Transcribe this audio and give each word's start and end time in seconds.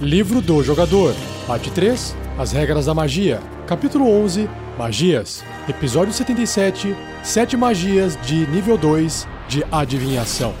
Livro 0.00 0.40
do 0.40 0.62
Jogador, 0.62 1.14
Parte 1.46 1.70
3 1.70 2.16
As 2.38 2.52
Regras 2.52 2.86
da 2.86 2.94
Magia, 2.94 3.40
Capítulo 3.66 4.08
11 4.08 4.48
Magias, 4.78 5.44
Episódio 5.68 6.12
77 6.12 6.94
Sete 7.22 7.56
Magias 7.56 8.18
de 8.22 8.46
Nível 8.48 8.76
2 8.76 9.26
de 9.48 9.64
Adivinhação. 9.70 10.52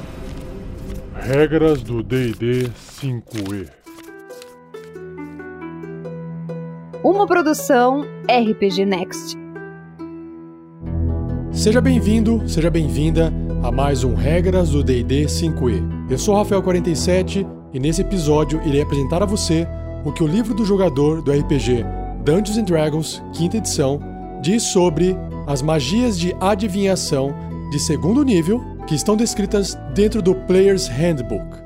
Regras 1.14 1.82
do 1.82 2.02
DD 2.02 2.70
5E. 3.00 3.68
Uma 7.02 7.26
produção 7.26 8.02
RPG 8.28 8.86
Next. 8.86 9.36
Seja 11.50 11.80
bem-vindo, 11.80 12.42
seja 12.48 12.70
bem-vinda 12.70 13.32
a 13.62 13.72
mais 13.72 14.04
um 14.04 14.14
Regras 14.14 14.70
do 14.70 14.82
D&D 14.82 15.24
5e. 15.24 16.10
Eu 16.10 16.18
sou 16.18 16.34
Rafael47 16.34 17.63
e 17.74 17.80
nesse 17.80 18.00
episódio 18.02 18.62
irei 18.64 18.80
apresentar 18.80 19.22
a 19.22 19.26
você 19.26 19.66
o 20.04 20.12
que 20.12 20.22
o 20.22 20.26
livro 20.26 20.54
do 20.54 20.64
jogador 20.64 21.20
do 21.20 21.32
RPG 21.32 21.84
Dungeons 22.24 22.62
Dragons, 22.62 23.22
quinta 23.32 23.58
edição, 23.58 24.00
diz 24.40 24.62
sobre 24.62 25.16
as 25.46 25.60
magias 25.60 26.18
de 26.18 26.34
adivinhação 26.40 27.34
de 27.70 27.78
segundo 27.78 28.24
nível 28.24 28.62
que 28.86 28.94
estão 28.94 29.16
descritas 29.16 29.76
dentro 29.94 30.22
do 30.22 30.34
Player's 30.34 30.86
Handbook. 30.86 31.64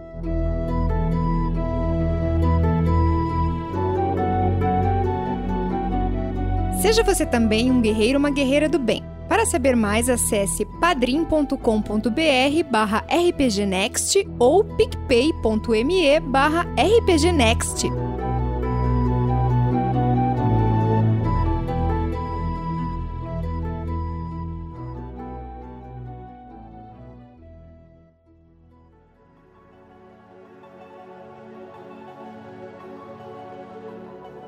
Seja 6.81 7.03
você 7.03 7.27
também 7.27 7.71
um 7.71 7.81
guerreiro 7.81 8.15
ou 8.15 8.21
uma 8.21 8.31
guerreira 8.31 8.69
do 8.69 8.79
bem. 8.79 9.08
Para 9.29 9.45
saber 9.45 9.77
mais, 9.77 10.09
acesse 10.09 10.65
padrim.com.br 10.81 11.55
barra 12.71 13.05
rpgnext 13.09 14.27
ou 14.39 14.65
picpay.me 14.65 16.21
barra 16.21 16.67
rpgnext. 16.77 17.87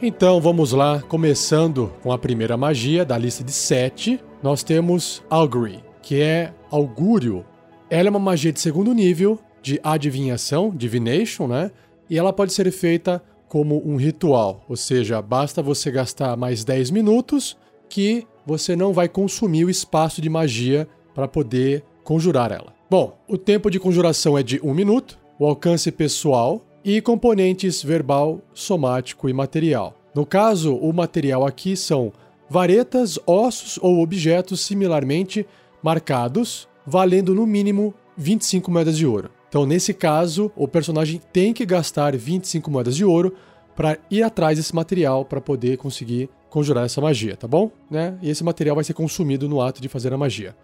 Então 0.03 0.41
vamos 0.41 0.73
lá, 0.73 1.03
começando 1.03 1.93
com 2.03 2.11
a 2.11 2.17
primeira 2.17 2.57
magia 2.57 3.05
da 3.05 3.19
lista 3.19 3.45
de 3.45 3.53
sete. 3.53 4.19
Nós 4.43 4.63
temos 4.63 5.23
Augury, 5.29 5.85
que 6.01 6.21
é 6.21 6.55
augúrio. 6.71 7.45
Ela 7.91 8.09
é 8.09 8.11
uma 8.11 8.19
magia 8.19 8.51
de 8.51 8.59
segundo 8.59 8.95
nível 8.95 9.39
de 9.61 9.79
adivinhação, 9.85 10.71
divination, 10.75 11.47
né? 11.47 11.71
E 12.09 12.19
ela 12.19 12.33
pode 12.33 12.55
ser 12.55 12.71
feita 12.73 13.23
como 13.47 13.87
um 13.87 13.97
ritual, 13.97 14.65
ou 14.69 14.77
seja, 14.77 15.21
basta 15.21 15.61
você 15.61 15.91
gastar 15.91 16.37
mais 16.37 16.65
10 16.65 16.91
minutos 16.91 17.57
que 17.89 18.27
você 18.47 18.75
não 18.75 18.93
vai 18.93 19.09
consumir 19.09 19.65
o 19.65 19.71
espaço 19.71 20.23
de 20.23 20.31
magia 20.31 20.89
para 21.15 21.29
poder 21.29 21.85
conjurar 22.03 22.51
ela. 22.51 22.73
Bom, 22.89 23.19
o 23.29 23.37
tempo 23.37 23.71
de 23.71 23.79
conjuração 23.79 24.39
é 24.39 24.43
de 24.43 24.59
um 24.63 24.73
minuto, 24.73 25.19
o 25.39 25.47
alcance 25.47 25.93
pessoal 25.93 26.65
e 26.83 27.01
componentes 27.01 27.83
verbal, 27.83 28.41
somático 28.55 29.29
e 29.29 29.33
material. 29.33 29.97
No 30.15 30.25
caso, 30.25 30.75
o 30.75 30.93
material 30.93 31.47
aqui 31.47 31.77
são 31.77 32.13
varetas, 32.51 33.17
ossos 33.25 33.79
ou 33.81 34.03
objetos 34.03 34.61
similarmente 34.61 35.47
marcados, 35.81 36.69
valendo 36.85 37.33
no 37.33 37.47
mínimo 37.47 37.95
25 38.17 38.71
moedas 38.71 38.99
de 38.99 39.07
ouro. 39.07 39.31
Então, 39.49 39.65
nesse 39.65 39.95
caso, 39.95 40.51
o 40.57 40.67
personagem 40.67 41.21
tem 41.33 41.53
que 41.53 41.65
gastar 41.65 42.17
25 42.17 42.71
moedas 42.71 42.97
de 42.97 43.05
ouro 43.05 43.35
para 43.77 43.97
ir 44.11 44.23
atrás 44.23 44.59
desse 44.59 44.75
material 44.75 45.25
para 45.25 45.41
poder 45.41 45.79
conseguir 45.79 46.29
conjurar 46.51 46.85
essa 46.85 47.01
magia, 47.01 47.37
tá 47.37 47.47
bom? 47.47 47.71
Né? 47.89 48.19
E 48.21 48.29
esse 48.29 48.43
material 48.43 48.75
vai 48.75 48.85
ser 48.85 48.95
consumido 48.95 49.49
no 49.49 49.63
ato 49.63 49.81
de 49.81 49.89
fazer 49.89 50.13
a 50.13 50.19
magia. 50.19 50.55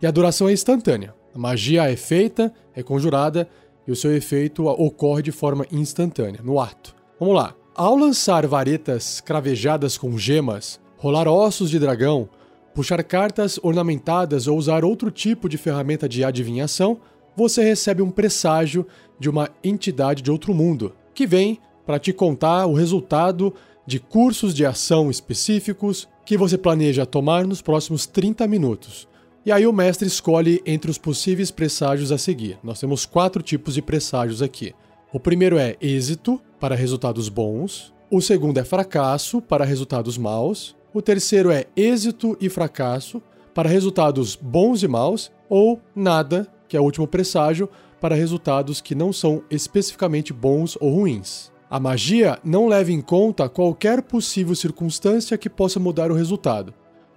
E 0.00 0.06
a 0.06 0.10
duração 0.10 0.48
é 0.48 0.52
instantânea. 0.52 1.14
A 1.34 1.38
magia 1.38 1.90
é 1.90 1.96
feita, 1.96 2.52
é 2.74 2.82
conjurada 2.82 3.48
e 3.86 3.92
o 3.92 3.96
seu 3.96 4.14
efeito 4.16 4.66
ocorre 4.66 5.22
de 5.22 5.30
forma 5.30 5.66
instantânea, 5.70 6.40
no 6.42 6.58
ato. 6.58 6.96
Vamos 7.20 7.34
lá. 7.34 7.54
Ao 7.74 7.96
lançar 7.96 8.46
varetas 8.46 9.20
cravejadas 9.20 9.98
com 9.98 10.16
gemas, 10.16 10.80
rolar 11.04 11.28
ossos 11.28 11.68
de 11.68 11.78
dragão, 11.78 12.30
puxar 12.74 13.04
cartas 13.04 13.60
ornamentadas 13.62 14.46
ou 14.46 14.56
usar 14.56 14.86
outro 14.86 15.10
tipo 15.10 15.50
de 15.50 15.58
ferramenta 15.58 16.08
de 16.08 16.24
adivinhação, 16.24 16.98
você 17.36 17.62
recebe 17.62 18.00
um 18.00 18.10
presságio 18.10 18.86
de 19.20 19.28
uma 19.28 19.50
entidade 19.62 20.22
de 20.22 20.30
outro 20.30 20.54
mundo, 20.54 20.94
que 21.12 21.26
vem 21.26 21.58
para 21.84 21.98
te 21.98 22.10
contar 22.10 22.64
o 22.64 22.72
resultado 22.72 23.52
de 23.86 24.00
cursos 24.00 24.54
de 24.54 24.64
ação 24.64 25.10
específicos 25.10 26.08
que 26.24 26.38
você 26.38 26.56
planeja 26.56 27.04
tomar 27.04 27.46
nos 27.46 27.60
próximos 27.60 28.06
30 28.06 28.46
minutos. 28.46 29.06
E 29.44 29.52
aí 29.52 29.66
o 29.66 29.74
mestre 29.74 30.08
escolhe 30.08 30.62
entre 30.64 30.90
os 30.90 30.96
possíveis 30.96 31.50
presságios 31.50 32.12
a 32.12 32.16
seguir. 32.16 32.58
Nós 32.64 32.80
temos 32.80 33.04
quatro 33.04 33.42
tipos 33.42 33.74
de 33.74 33.82
presságios 33.82 34.40
aqui. 34.40 34.72
O 35.12 35.20
primeiro 35.20 35.58
é 35.58 35.76
êxito, 35.82 36.40
para 36.58 36.74
resultados 36.74 37.28
bons. 37.28 37.92
O 38.10 38.22
segundo 38.22 38.56
é 38.56 38.64
fracasso, 38.64 39.42
para 39.42 39.66
resultados 39.66 40.16
maus. 40.16 40.74
O 40.94 41.02
terceiro 41.02 41.50
é 41.50 41.66
êxito 41.76 42.36
e 42.40 42.48
fracasso, 42.48 43.20
para 43.52 43.68
resultados 43.68 44.34
bons 44.36 44.82
e 44.82 44.88
maus. 44.88 45.30
Ou 45.48 45.80
nada, 45.94 46.46
que 46.66 46.76
é 46.76 46.80
o 46.80 46.84
último 46.84 47.06
presságio, 47.06 47.68
para 48.00 48.14
resultados 48.14 48.80
que 48.80 48.94
não 48.94 49.12
são 49.12 49.42
especificamente 49.50 50.32
bons 50.32 50.78
ou 50.80 50.90
ruins. 50.94 51.52
A 51.68 51.78
magia 51.78 52.38
não 52.42 52.66
leva 52.66 52.92
em 52.92 53.00
conta 53.00 53.48
qualquer 53.48 54.02
possível 54.02 54.54
circunstância 54.54 55.36
que 55.36 55.50
possa 55.50 55.78
mudar 55.78 56.10
o 56.10 56.14
resultado 56.14 56.72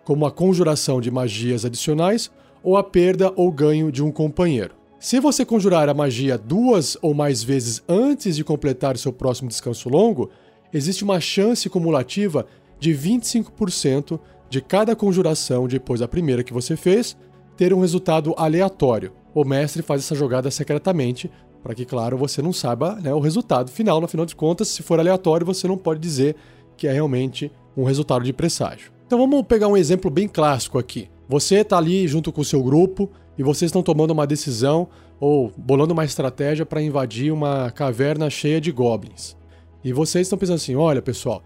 como 0.07 0.25
a 0.25 0.31
conjuração 0.31 1.01
de 1.01 1.11
magias 1.11 1.65
adicionais 1.65 2.31
ou 2.63 2.77
a 2.77 2.83
perda 2.83 3.33
ou 3.35 3.51
ganho 3.51 3.91
de 3.91 4.01
um 4.01 4.09
companheiro. 4.09 4.73
Se 4.97 5.19
você 5.19 5.43
conjurar 5.43 5.89
a 5.89 5.93
magia 5.93 6.37
duas 6.37 6.97
ou 7.01 7.13
mais 7.13 7.43
vezes 7.43 7.83
antes 7.89 8.37
de 8.37 8.43
completar 8.45 8.97
seu 8.97 9.11
próximo 9.11 9.49
descanso 9.49 9.89
longo, 9.89 10.29
existe 10.73 11.03
uma 11.03 11.19
chance 11.19 11.69
cumulativa 11.69 12.47
de 12.79 12.91
25% 12.91 14.19
de 14.49 14.61
cada 14.61 14.95
conjuração 14.95 15.67
depois 15.67 15.99
da 15.99 16.07
primeira 16.07 16.43
que 16.43 16.53
você 16.53 16.75
fez 16.75 17.17
ter 17.55 17.73
um 17.73 17.81
resultado 17.81 18.33
aleatório. 18.37 19.11
O 19.33 19.43
mestre 19.43 19.81
faz 19.81 20.03
essa 20.03 20.15
jogada 20.15 20.49
secretamente 20.49 21.29
para 21.61 21.75
que, 21.75 21.85
claro, 21.85 22.17
você 22.17 22.41
não 22.41 22.53
saiba 22.53 22.95
né, 22.95 23.13
o 23.13 23.19
resultado 23.19 23.69
final. 23.69 23.99
No 23.99 24.07
final 24.07 24.25
de 24.25 24.35
contas, 24.35 24.67
se 24.69 24.83
for 24.83 24.99
aleatório, 24.99 25.45
você 25.45 25.67
não 25.67 25.77
pode 25.77 25.99
dizer 25.99 26.35
que 26.77 26.87
é 26.87 26.93
realmente 26.93 27.51
um 27.75 27.83
resultado 27.83 28.23
de 28.23 28.31
presságio. 28.31 28.91
Então 29.05 29.19
vamos 29.19 29.43
pegar 29.45 29.67
um 29.67 29.77
exemplo 29.77 30.09
bem 30.09 30.27
clássico 30.27 30.77
aqui. 30.77 31.09
Você 31.27 31.55
está 31.55 31.77
ali 31.77 32.07
junto 32.07 32.31
com 32.31 32.41
o 32.41 32.45
seu 32.45 32.63
grupo 32.63 33.09
e 33.37 33.43
vocês 33.43 33.69
estão 33.69 33.83
tomando 33.83 34.11
uma 34.11 34.27
decisão 34.27 34.87
ou 35.19 35.51
bolando 35.57 35.93
uma 35.93 36.05
estratégia 36.05 36.65
para 36.65 36.81
invadir 36.81 37.31
uma 37.31 37.71
caverna 37.71 38.29
cheia 38.29 38.61
de 38.61 38.71
goblins. 38.71 39.35
E 39.83 39.91
vocês 39.91 40.27
estão 40.27 40.37
pensando 40.37 40.55
assim: 40.55 40.75
olha 40.75 41.01
pessoal, 41.01 41.43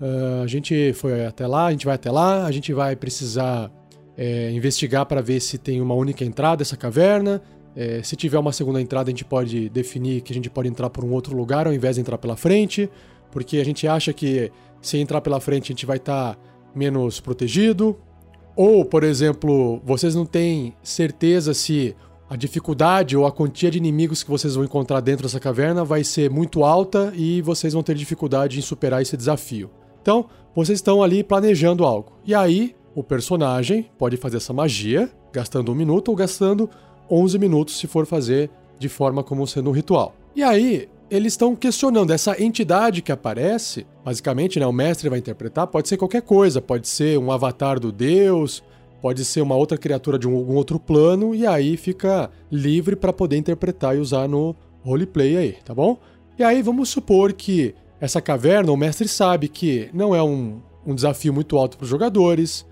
uh, 0.00 0.42
a 0.42 0.46
gente 0.46 0.92
foi 0.94 1.26
até 1.26 1.46
lá, 1.46 1.66
a 1.66 1.70
gente 1.70 1.86
vai 1.86 1.94
até 1.94 2.10
lá, 2.10 2.46
a 2.46 2.50
gente 2.50 2.72
vai 2.72 2.96
precisar 2.96 3.70
é, 4.16 4.50
investigar 4.50 5.06
para 5.06 5.20
ver 5.20 5.40
se 5.40 5.58
tem 5.58 5.80
uma 5.80 5.94
única 5.94 6.24
entrada 6.24 6.62
essa 6.62 6.76
caverna. 6.76 7.42
É, 7.76 8.02
se 8.02 8.16
tiver 8.16 8.38
uma 8.38 8.52
segunda 8.52 8.80
entrada, 8.80 9.08
a 9.08 9.12
gente 9.12 9.24
pode 9.24 9.68
definir 9.68 10.22
que 10.22 10.32
a 10.32 10.34
gente 10.34 10.50
pode 10.50 10.68
entrar 10.68 10.90
por 10.90 11.04
um 11.04 11.12
outro 11.12 11.36
lugar 11.36 11.66
ao 11.66 11.72
invés 11.72 11.94
de 11.96 12.00
entrar 12.00 12.18
pela 12.18 12.36
frente, 12.36 12.90
porque 13.30 13.58
a 13.58 13.64
gente 13.64 13.86
acha 13.86 14.12
que 14.12 14.50
se 14.82 14.98
entrar 14.98 15.20
pela 15.20 15.40
frente 15.40 15.66
a 15.66 15.72
gente 15.74 15.86
vai 15.86 15.96
estar. 15.96 16.34
Tá 16.34 16.50
menos 16.74 17.20
protegido. 17.20 17.96
Ou, 18.56 18.84
por 18.84 19.04
exemplo, 19.04 19.80
vocês 19.84 20.14
não 20.14 20.26
têm 20.26 20.74
certeza 20.82 21.54
se 21.54 21.94
a 22.28 22.36
dificuldade 22.36 23.16
ou 23.16 23.26
a 23.26 23.32
quantia 23.32 23.70
de 23.70 23.78
inimigos 23.78 24.22
que 24.22 24.30
vocês 24.30 24.54
vão 24.54 24.64
encontrar 24.64 25.00
dentro 25.00 25.24
dessa 25.24 25.40
caverna 25.40 25.84
vai 25.84 26.04
ser 26.04 26.30
muito 26.30 26.64
alta 26.64 27.12
e 27.16 27.40
vocês 27.42 27.72
vão 27.72 27.82
ter 27.82 27.94
dificuldade 27.94 28.58
em 28.58 28.62
superar 28.62 29.02
esse 29.02 29.16
desafio. 29.16 29.70
Então, 30.00 30.26
vocês 30.54 30.78
estão 30.78 31.02
ali 31.02 31.22
planejando 31.22 31.84
algo. 31.84 32.12
E 32.24 32.34
aí, 32.34 32.74
o 32.94 33.02
personagem 33.02 33.88
pode 33.98 34.16
fazer 34.16 34.38
essa 34.38 34.52
magia, 34.52 35.10
gastando 35.32 35.72
um 35.72 35.74
minuto 35.74 36.08
ou 36.08 36.16
gastando 36.16 36.68
11 37.10 37.38
minutos 37.38 37.78
se 37.78 37.86
for 37.86 38.06
fazer 38.06 38.50
de 38.78 38.88
forma 38.88 39.22
como 39.22 39.46
sendo 39.46 39.70
um 39.70 39.72
ritual. 39.72 40.14
E 40.34 40.42
aí, 40.42 40.88
eles 41.10 41.32
estão 41.32 41.56
questionando 41.56 42.12
essa 42.12 42.40
entidade 42.40 43.02
que 43.02 43.10
aparece, 43.10 43.84
basicamente, 44.04 44.60
né, 44.60 44.66
o 44.66 44.72
mestre 44.72 45.08
vai 45.08 45.18
interpretar, 45.18 45.66
pode 45.66 45.88
ser 45.88 45.96
qualquer 45.96 46.22
coisa, 46.22 46.62
pode 46.62 46.86
ser 46.86 47.18
um 47.18 47.32
avatar 47.32 47.80
do 47.80 47.90
deus, 47.90 48.62
pode 49.02 49.24
ser 49.24 49.40
uma 49.40 49.56
outra 49.56 49.76
criatura 49.76 50.18
de 50.18 50.28
um, 50.28 50.36
algum 50.36 50.54
outro 50.54 50.78
plano, 50.78 51.34
e 51.34 51.46
aí 51.46 51.76
fica 51.76 52.30
livre 52.50 52.94
para 52.94 53.12
poder 53.12 53.36
interpretar 53.36 53.96
e 53.96 53.98
usar 53.98 54.28
no 54.28 54.54
roleplay 54.82 55.36
aí, 55.36 55.52
tá 55.64 55.74
bom? 55.74 55.98
E 56.38 56.44
aí 56.44 56.62
vamos 56.62 56.88
supor 56.88 57.32
que 57.32 57.74
essa 58.00 58.20
caverna, 58.20 58.72
o 58.72 58.76
mestre 58.76 59.06
sabe 59.06 59.48
que 59.48 59.90
não 59.92 60.14
é 60.14 60.22
um, 60.22 60.60
um 60.86 60.94
desafio 60.94 61.32
muito 61.32 61.56
alto 61.58 61.76
para 61.76 61.84
os 61.84 61.90
jogadores, 61.90 62.66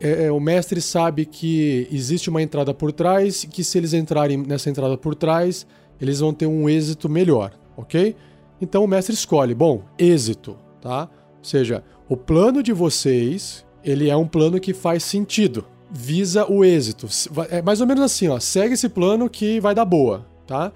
é, 0.00 0.24
é, 0.24 0.32
o 0.32 0.40
mestre 0.40 0.80
sabe 0.80 1.24
que 1.24 1.88
existe 1.90 2.28
uma 2.28 2.42
entrada 2.42 2.74
por 2.74 2.92
trás 2.92 3.44
e 3.44 3.46
que 3.46 3.64
se 3.64 3.78
eles 3.78 3.94
entrarem 3.94 4.36
nessa 4.36 4.68
entrada 4.68 4.98
por 4.98 5.14
trás, 5.14 5.66
eles 6.00 6.20
vão 6.20 6.34
ter 6.34 6.46
um 6.46 6.68
êxito 6.68 7.08
melhor 7.08 7.52
ok? 7.76 8.16
Então 8.60 8.84
o 8.84 8.88
mestre 8.88 9.14
escolhe, 9.14 9.54
bom, 9.54 9.82
êxito, 9.98 10.56
tá? 10.80 11.08
Ou 11.38 11.44
seja, 11.44 11.82
o 12.08 12.16
plano 12.16 12.62
de 12.62 12.72
vocês, 12.72 13.64
ele 13.82 14.08
é 14.08 14.16
um 14.16 14.26
plano 14.26 14.60
que 14.60 14.72
faz 14.72 15.02
sentido, 15.04 15.64
visa 15.90 16.50
o 16.50 16.64
êxito. 16.64 17.06
É 17.50 17.60
mais 17.60 17.80
ou 17.80 17.86
menos 17.86 18.02
assim, 18.02 18.28
ó, 18.28 18.38
segue 18.38 18.74
esse 18.74 18.88
plano 18.88 19.28
que 19.28 19.60
vai 19.60 19.74
dar 19.74 19.84
boa, 19.84 20.26
tá? 20.46 20.72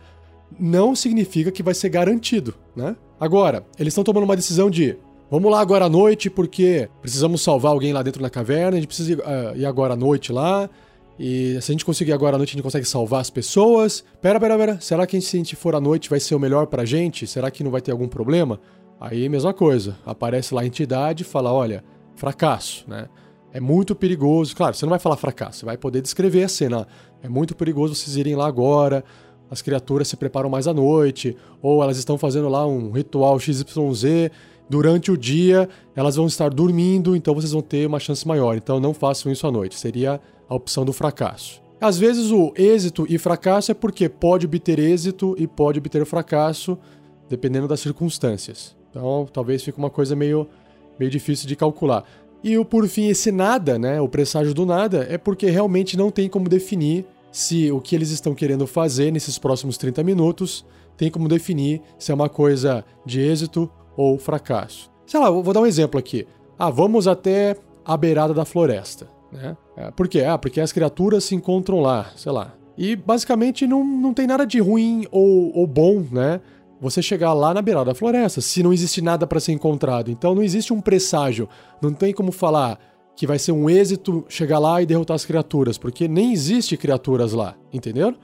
Não 0.59 0.95
significa 0.95 1.51
que 1.51 1.63
vai 1.63 1.75
ser 1.75 1.89
garantido, 1.89 2.55
né? 2.75 2.97
Agora, 3.21 3.65
eles 3.79 3.93
estão 3.93 4.05
tomando 4.05 4.25
uma 4.25 4.37
decisão 4.37 4.71
de 4.71 4.97
Vamos 5.31 5.51
lá 5.51 5.61
agora 5.61 5.85
à 5.85 5.89
noite, 5.91 6.31
porque 6.31 6.89
precisamos 7.03 7.43
salvar 7.43 7.73
alguém 7.73 7.93
lá 7.93 8.03
dentro 8.03 8.23
da 8.23 8.31
caverna, 8.31 8.79
a 8.79 8.81
gente 8.81 8.87
precisa 8.87 9.13
ir, 9.13 9.19
uh, 9.19 9.57
ir 9.57 9.67
agora 9.67 9.93
à 9.93 9.97
noite 9.97 10.33
lá. 10.33 10.71
E 11.19 11.59
se 11.61 11.71
a 11.71 11.75
gente 11.75 11.85
conseguir 11.85 12.13
agora 12.13 12.37
à 12.37 12.39
noite, 12.39 12.51
a 12.51 12.53
gente 12.55 12.63
consegue 12.63 12.87
salvar 12.87 13.21
as 13.21 13.29
pessoas. 13.29 14.03
Pera, 14.23 14.41
pera, 14.41 14.57
pera. 14.57 14.81
Será 14.81 15.07
que 15.07 15.21
se 15.21 15.37
a 15.37 15.39
gente 15.39 15.55
for 15.55 15.75
à 15.75 15.81
noite 15.81 16.09
vai 16.09 16.19
ser 16.19 16.35
o 16.35 16.39
melhor 16.39 16.67
pra 16.67 16.87
gente? 16.87 17.27
Será 17.27 17.51
que 17.51 17.63
não 17.63 17.71
vai 17.71 17.83
ter 17.83 17.91
algum 17.91 18.09
problema? 18.09 18.59
Aí, 18.99 19.29
mesma 19.29 19.53
coisa. 19.53 19.99
Aparece 20.07 20.55
lá 20.55 20.63
a 20.63 20.67
entidade 20.67 21.25
e 21.25 21.27
fala: 21.27 21.53
olha, 21.53 21.85
fracasso, 22.15 22.85
né? 22.89 23.09
É 23.53 23.61
muito 23.61 23.95
perigoso. 23.95 24.57
Claro, 24.57 24.75
você 24.75 24.87
não 24.87 24.91
vai 24.91 24.99
falar 24.99 25.17
fracasso, 25.17 25.61
você 25.61 25.67
vai 25.67 25.77
poder 25.77 26.01
descrever 26.01 26.45
a 26.45 26.49
cena. 26.49 26.87
É 27.23 27.29
muito 27.29 27.55
perigoso 27.55 27.95
vocês 27.95 28.17
irem 28.17 28.35
lá 28.35 28.47
agora. 28.47 29.05
As 29.51 29.63
criaturas 29.63 30.09
se 30.09 30.17
preparam 30.17 30.51
mais 30.51 30.67
à 30.67 30.75
noite, 30.75 31.37
ou 31.63 31.83
elas 31.83 31.97
estão 31.99 32.19
fazendo 32.19 32.49
lá 32.49 32.67
um 32.67 32.91
ritual 32.91 33.39
XYZ. 33.39 34.31
Durante 34.69 35.11
o 35.11 35.17
dia, 35.17 35.69
elas 35.97 36.17
vão 36.17 36.27
estar 36.27 36.51
dormindo, 36.51 37.17
então 37.17 37.35
vocês 37.35 37.53
vão 37.53 37.63
ter 37.63 37.87
uma 37.87 37.99
chance 37.99 38.27
maior. 38.29 38.57
Então 38.57 38.79
não 38.79 38.93
façam 38.93 39.33
isso 39.33 39.47
à 39.47 39.51
noite. 39.51 39.79
Seria 39.79 40.21
a 40.49 40.55
opção 40.55 40.85
do 40.85 40.93
fracasso. 40.93 41.63
Às 41.81 41.97
vezes 41.97 42.31
o 42.33 42.53
êxito 42.57 43.07
e 43.09 43.19
fracasso 43.19 43.71
é 43.71 43.75
porque 43.75 44.09
pode 44.09 44.47
obter 44.47 44.79
êxito 44.79 45.35
e 45.39 45.47
pode 45.47 45.79
obter 45.79 46.05
fracasso, 46.05 46.77
dependendo 47.29 47.69
das 47.69 47.81
circunstâncias. 47.81 48.77
Então 48.91 49.29
talvez 49.33 49.63
fique 49.63 49.79
uma 49.79 49.89
coisa 49.89 50.17
meio, 50.17 50.49
meio 50.99 51.11
difícil 51.11 51.47
de 51.47 51.55
calcular. 51.55 52.05
E 52.43 52.59
o 52.59 52.65
por 52.65 52.87
fim, 52.89 53.07
esse 53.07 53.31
nada, 53.31 53.79
né, 53.79 54.01
o 54.01 54.09
presságio 54.09 54.53
do 54.53 54.67
nada, 54.67 55.07
é 55.09 55.17
porque 55.17 55.47
realmente 55.51 55.97
não 55.97 56.11
tem 56.11 56.29
como 56.29 56.49
definir 56.49 57.07
se 57.31 57.71
o 57.71 57.81
que 57.81 57.95
eles 57.95 58.11
estão 58.11 58.35
querendo 58.35 58.67
fazer 58.67 59.11
nesses 59.13 59.39
próximos 59.39 59.77
30 59.77 60.03
minutos 60.03 60.65
tem 60.97 61.11
como 61.11 61.29
definir 61.29 61.81
se 61.99 62.11
é 62.11 62.15
uma 62.15 62.29
coisa 62.29 62.85
de 63.07 63.21
êxito 63.21 63.71
ou 63.97 64.19
fracasso. 64.19 64.91
Sei 65.07 65.19
lá, 65.19 65.31
vou 65.31 65.55
dar 65.55 65.61
um 65.61 65.67
exemplo 65.67 65.99
aqui. 65.99 66.27
Ah, 66.59 66.71
vamos 66.71 67.07
até 67.07 67.57
a 67.85 67.97
beirada 67.97 68.35
da 68.35 68.45
floresta. 68.45 69.09
Né? 69.33 69.57
É, 69.77 69.91
por 69.91 70.09
quê? 70.09 70.23
Ah, 70.23 70.37
porque 70.37 70.61
as 70.61 70.73
criaturas 70.73 71.25
se 71.25 71.35
encontram 71.35 71.81
lá, 71.81 72.11
sei 72.17 72.33
lá. 72.33 72.55
E 72.77 72.95
basicamente 72.95 73.67
não, 73.67 73.85
não 73.85 74.13
tem 74.13 74.27
nada 74.27 74.47
de 74.47 74.61
ruim 74.61 75.07
ou, 75.11 75.57
ou 75.57 75.67
bom, 75.67 76.05
né? 76.11 76.41
Você 76.81 77.03
chegar 77.03 77.33
lá 77.33 77.53
na 77.53 77.61
beirada 77.61 77.87
da 77.87 77.95
floresta, 77.95 78.41
se 78.41 78.63
não 78.63 78.73
existe 78.73 79.03
nada 79.03 79.27
para 79.27 79.41
ser 79.41 79.53
encontrado. 79.53 80.11
Então 80.11 80.35
não 80.35 80.43
existe 80.43 80.73
um 80.73 80.81
presságio. 80.81 81.49
Não 81.83 81.93
tem 81.93 82.13
como 82.13 82.31
falar 82.31 82.79
que 83.19 83.27
vai 83.27 83.37
ser 83.37 83.51
um 83.51 83.69
êxito 83.69 84.25
chegar 84.29 84.61
lá 84.61 84.81
e 84.81 84.87
derrotar 84.87 85.17
as 85.17 85.27
criaturas, 85.27 85.77
porque 85.77 86.07
nem 86.07 86.33
existe 86.33 86.77
criaturas 86.77 87.33
lá, 87.33 87.57
entendeu? 87.73 88.15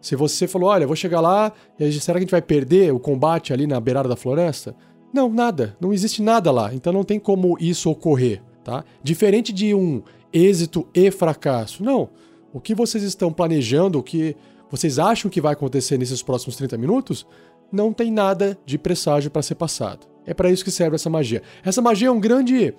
Se 0.00 0.14
você 0.14 0.46
falou, 0.46 0.68
olha, 0.68 0.86
vou 0.86 0.94
chegar 0.94 1.20
lá, 1.20 1.52
e 1.76 1.90
será 1.94 2.14
que 2.14 2.18
a 2.18 2.26
gente 2.26 2.30
vai 2.30 2.40
perder 2.40 2.92
o 2.92 3.00
combate 3.00 3.52
ali 3.52 3.66
na 3.66 3.80
beirada 3.80 4.08
da 4.08 4.14
floresta? 4.14 4.76
Não, 5.12 5.28
nada. 5.28 5.76
Não 5.80 5.92
existe 5.92 6.22
nada 6.22 6.52
lá. 6.52 6.72
Então 6.72 6.92
não 6.92 7.02
tem 7.02 7.18
como 7.18 7.56
isso 7.58 7.90
ocorrer, 7.90 8.44
tá? 8.62 8.84
Diferente 9.02 9.52
de 9.52 9.74
um 9.74 10.04
êxito 10.32 10.86
e 10.94 11.10
fracasso. 11.10 11.82
Não. 11.82 12.10
O 12.52 12.60
que 12.60 12.76
vocês 12.76 13.02
estão 13.02 13.32
planejando, 13.32 13.98
o 13.98 14.04
que 14.04 14.36
vocês 14.70 15.00
acham 15.00 15.28
que 15.28 15.40
vai 15.40 15.54
acontecer 15.54 15.98
nesses 15.98 16.22
próximos 16.22 16.54
30 16.54 16.78
minutos, 16.78 17.26
não 17.72 17.92
tem 17.92 18.08
nada 18.08 18.56
de 18.64 18.78
presságio 18.78 19.32
para 19.32 19.42
ser 19.42 19.56
passado. 19.56 20.06
É 20.24 20.32
para 20.32 20.48
isso 20.48 20.64
que 20.64 20.70
serve 20.70 20.94
essa 20.94 21.10
magia. 21.10 21.42
Essa 21.64 21.82
magia 21.82 22.06
é 22.06 22.12
um 22.12 22.20
grande 22.20 22.72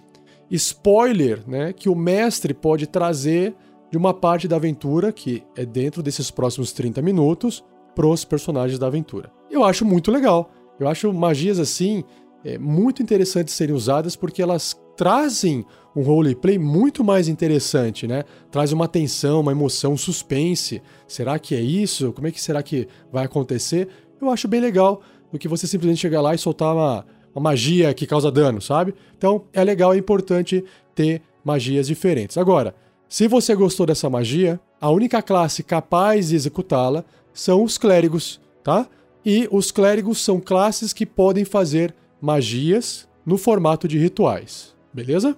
spoiler, 0.52 1.44
né, 1.48 1.74
que 1.74 1.90
o 1.90 1.96
mestre 1.96 2.54
pode 2.54 2.88
trazer 2.88 3.56
de 3.92 3.98
uma 3.98 4.14
parte 4.14 4.48
da 4.48 4.56
aventura 4.56 5.12
que 5.12 5.44
é 5.56 5.66
dentro 5.66 6.04
desses 6.04 6.30
próximos 6.30 6.72
30 6.72 7.02
minutos 7.02 7.64
para 7.96 8.08
os 8.08 8.26
personagens 8.26 8.78
da 8.78 8.88
aventura. 8.88 9.32
Eu 9.50 9.64
acho 9.64 9.86
muito 9.86 10.12
legal. 10.12 10.52
Eu 10.80 10.88
acho 10.88 11.12
magias 11.14 11.60
assim 11.60 12.04
é, 12.44 12.58
muito 12.58 13.02
interessantes 13.02 13.54
serem 13.54 13.74
usadas 13.74 14.16
porque 14.16 14.42
elas 14.42 14.80
trazem 14.96 15.66
um 15.96 16.02
roleplay 16.02 16.58
muito 16.58 17.04
mais 17.04 17.28
interessante, 17.28 18.06
né? 18.06 18.24
Traz 18.52 18.72
uma 18.72 18.88
tensão, 18.88 19.40
uma 19.40 19.52
emoção, 19.52 19.94
um 19.94 19.98
suspense. 19.98 20.82
Será 21.08 21.40
que 21.40 21.56
é 21.56 21.62
isso? 21.62 22.12
Como 22.12 22.28
é 22.28 22.32
que 22.32 22.42
será 22.42 22.62
que 22.62 22.88
vai 23.12 23.26
acontecer? 23.26 23.88
Eu 24.22 24.30
acho 24.30 24.48
bem 24.48 24.60
legal 24.60 25.02
do 25.32 25.40
que 25.40 25.48
você 25.48 25.66
simplesmente 25.68 26.00
chegar 26.00 26.22
lá 26.22 26.36
e 26.36 26.38
soltar 26.38 26.76
uma, 26.76 27.06
magia 27.40 27.94
que 27.94 28.08
causa 28.08 28.32
dano, 28.32 28.62
sabe? 28.62 28.94
Então 29.18 29.44
é 29.54 29.64
legal, 29.64 29.94
é 29.94 29.98
importante 29.98 30.64
ter 30.94 31.22
magias 31.44 31.88
diferentes. 31.88 32.38
Agora, 32.38 32.76
se 33.08 33.28
você 33.28 33.56
gostou 33.56 33.86
dessa 33.86 34.10
magia, 34.10 34.60
a 34.80 34.90
única 34.90 35.22
classe 35.22 35.64
capaz 35.64 36.30
de 36.30 36.36
executá-la 36.36 37.04
são 37.34 37.64
os 37.64 37.78
clérigos, 37.78 38.40
tá? 38.64 38.88
E 39.26 39.48
os 39.52 39.72
clérigos 39.72 40.24
são 40.24 40.40
classes 40.40 40.94
que 40.94 41.06
podem 41.06 41.46
fazer 41.46 41.94
magias 42.22 43.08
no 43.26 43.38
formato 43.38 43.88
de 43.88 43.98
rituais, 43.98 44.76
beleza? 44.94 45.36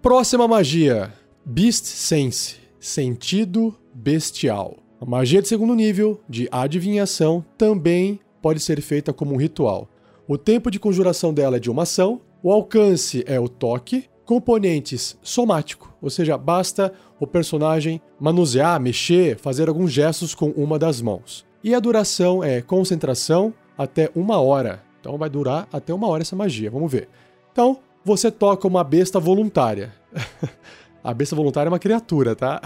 Próxima 0.00 0.46
magia: 0.46 1.12
Beast 1.44 1.84
Sense 1.84 2.64
sentido 2.84 3.74
bestial. 3.94 4.76
A 5.00 5.06
magia 5.06 5.40
de 5.40 5.48
segundo 5.48 5.74
nível, 5.74 6.20
de 6.28 6.46
adivinhação, 6.52 7.44
também 7.56 8.20
pode 8.44 8.60
ser 8.60 8.82
feita 8.82 9.10
como 9.10 9.32
um 9.32 9.38
ritual. 9.38 9.88
O 10.28 10.36
tempo 10.36 10.70
de 10.70 10.78
conjuração 10.78 11.32
dela 11.32 11.56
é 11.56 11.58
de 11.58 11.70
uma 11.70 11.84
ação, 11.84 12.20
o 12.42 12.52
alcance 12.52 13.24
é 13.26 13.40
o 13.40 13.48
toque, 13.48 14.04
componentes 14.26 15.16
somático, 15.22 15.90
ou 16.02 16.10
seja, 16.10 16.36
basta 16.36 16.92
o 17.18 17.26
personagem 17.26 18.02
manusear, 18.20 18.78
mexer, 18.78 19.38
fazer 19.38 19.66
alguns 19.66 19.90
gestos 19.90 20.34
com 20.34 20.50
uma 20.50 20.78
das 20.78 21.00
mãos. 21.00 21.46
E 21.62 21.74
a 21.74 21.80
duração 21.80 22.44
é 22.44 22.60
concentração 22.60 23.54
até 23.78 24.10
uma 24.14 24.38
hora. 24.38 24.82
Então 25.00 25.16
vai 25.16 25.30
durar 25.30 25.66
até 25.72 25.94
uma 25.94 26.06
hora 26.06 26.20
essa 26.20 26.36
magia, 26.36 26.70
vamos 26.70 26.92
ver. 26.92 27.08
Então, 27.50 27.78
você 28.04 28.30
toca 28.30 28.68
uma 28.68 28.84
besta 28.84 29.18
voluntária. 29.18 29.90
a 31.02 31.14
besta 31.14 31.34
voluntária 31.34 31.68
é 31.68 31.72
uma 31.72 31.78
criatura, 31.78 32.36
tá? 32.36 32.60